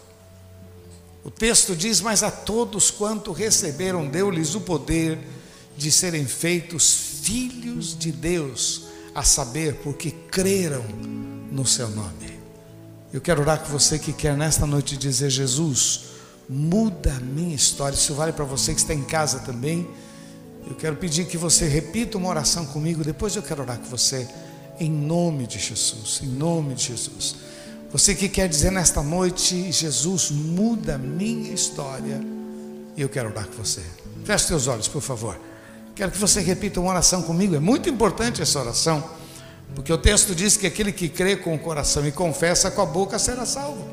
O 1.24 1.32
texto 1.32 1.76
diz: 1.76 2.02
Mas 2.02 2.24
a 2.24 2.32
todos 2.32 2.92
quanto 2.92 3.32
receberam, 3.32 4.08
deu-lhes 4.08 4.56
o 4.56 4.62
poder 4.62 5.20
de 5.78 5.92
serem 5.92 6.26
feitos 6.26 6.94
filhos 7.22 7.98
de 7.98 8.12
Deus, 8.12 8.84
a 9.14 9.24
saber, 9.24 9.76
porque 9.78 10.12
creram 10.12 10.84
no 11.52 11.66
seu 11.66 11.90
nome. 11.90 12.40
Eu 13.12 13.20
quero 13.20 13.42
orar 13.42 13.60
com 13.60 13.68
você 13.68 14.00
que 14.00 14.14
quer 14.14 14.38
nesta 14.38 14.66
noite 14.66 14.96
dizer: 14.96 15.30
Jesus, 15.30 16.02
muda 16.48 17.14
a 17.14 17.20
minha 17.20 17.56
história. 17.56 17.96
Isso 17.96 18.14
vale 18.14 18.32
para 18.32 18.46
você 18.46 18.74
que 18.74 18.80
está 18.80 18.94
em 18.94 19.04
casa 19.04 19.40
também. 19.40 19.88
Eu 20.68 20.76
quero 20.76 20.96
pedir 20.96 21.26
que 21.26 21.38
você 21.38 21.68
repita 21.68 22.18
uma 22.18 22.30
oração 22.30 22.66
comigo, 22.68 23.04
depois 23.04 23.36
eu 23.36 23.42
quero 23.42 23.64
orar 23.64 23.80
com 23.80 23.86
você 23.86 24.28
em 24.80 24.90
nome 24.90 25.48
de 25.48 25.60
Jesus, 25.60 26.22
em 26.24 26.28
nome 26.28 26.76
de 26.76 26.88
Jesus. 26.88 27.36
Você 27.92 28.16
que 28.16 28.30
quer 28.30 28.48
dizer 28.48 28.72
nesta 28.72 29.04
noite, 29.04 29.72
Jesus 29.72 30.32
muda 30.32 30.98
minha 30.98 31.54
história, 31.54 32.22
e 32.96 33.02
eu 33.02 33.10
quero 33.10 33.30
orar 33.30 33.48
com 33.48 33.64
você. 33.64 33.82
Feche 34.24 34.48
seus 34.48 34.68
olhos, 34.68 34.88
por 34.88 35.02
favor. 35.02 35.40
Quero 35.94 36.12
que 36.12 36.18
você 36.18 36.40
repita 36.40 36.80
uma 36.80 36.90
oração 36.90 37.22
comigo. 37.22 37.56
É 37.56 37.60
muito 37.60 37.90
importante 37.90 38.42
essa 38.42 38.60
oração, 38.60 39.04
porque 39.76 39.92
o 39.92 39.98
texto 39.98 40.34
diz 40.34 40.56
que 40.56 40.66
aquele 40.66 40.92
que 40.92 41.10
crê 41.10 41.36
com 41.36 41.54
o 41.54 41.60
coração 41.60 42.08
e 42.08 42.12
confessa 42.12 42.72
com 42.72 42.82
a 42.82 42.86
boca 42.86 43.20
será 43.20 43.46
salvo. 43.46 43.86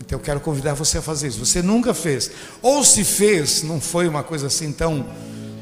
Então 0.00 0.18
eu 0.18 0.22
quero 0.22 0.40
convidar 0.40 0.72
você 0.72 0.96
a 0.96 1.02
fazer 1.02 1.28
isso. 1.28 1.44
Você 1.44 1.60
nunca 1.60 1.92
fez, 1.92 2.30
ou 2.62 2.82
se 2.82 3.04
fez, 3.04 3.62
não 3.62 3.78
foi 3.78 4.08
uma 4.08 4.22
coisa 4.22 4.46
assim 4.46 4.72
tão, 4.72 5.06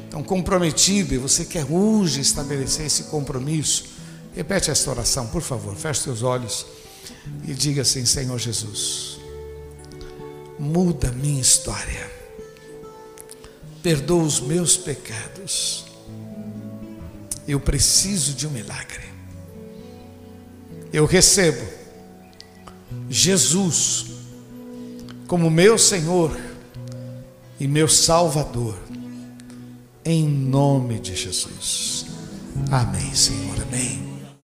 tão 0.09 0.23
comprometida, 0.23 1.13
e 1.13 1.17
você 1.17 1.43
quer 1.43 1.65
hoje 1.69 2.21
estabelecer 2.21 2.85
esse 2.85 3.03
compromisso. 3.03 3.96
Repete 4.37 4.69
esta 4.69 4.91
oração, 4.91 5.25
por 5.25 5.41
favor. 5.41 5.75
Feche 5.75 6.01
seus 6.01 6.21
olhos 6.21 6.63
e 7.47 7.55
diga 7.55 7.81
assim: 7.81 8.05
Senhor 8.05 8.37
Jesus, 8.37 9.17
muda 10.59 11.11
minha 11.11 11.41
história, 11.41 12.07
perdoa 13.81 14.21
os 14.21 14.39
meus 14.39 14.77
pecados. 14.77 15.85
Eu 17.47 17.59
preciso 17.59 18.35
de 18.35 18.45
um 18.45 18.51
milagre. 18.51 19.09
Eu 20.93 21.07
recebo 21.07 21.65
Jesus 23.09 24.05
como 25.25 25.49
meu 25.49 25.79
Senhor 25.79 26.37
e 27.59 27.67
meu 27.67 27.87
Salvador, 27.87 28.77
em 30.05 30.27
nome 30.29 30.99
de 30.99 31.15
Jesus. 31.15 32.05
Amém, 32.69 33.15
Senhor, 33.15 33.59
amém. 33.63 34.16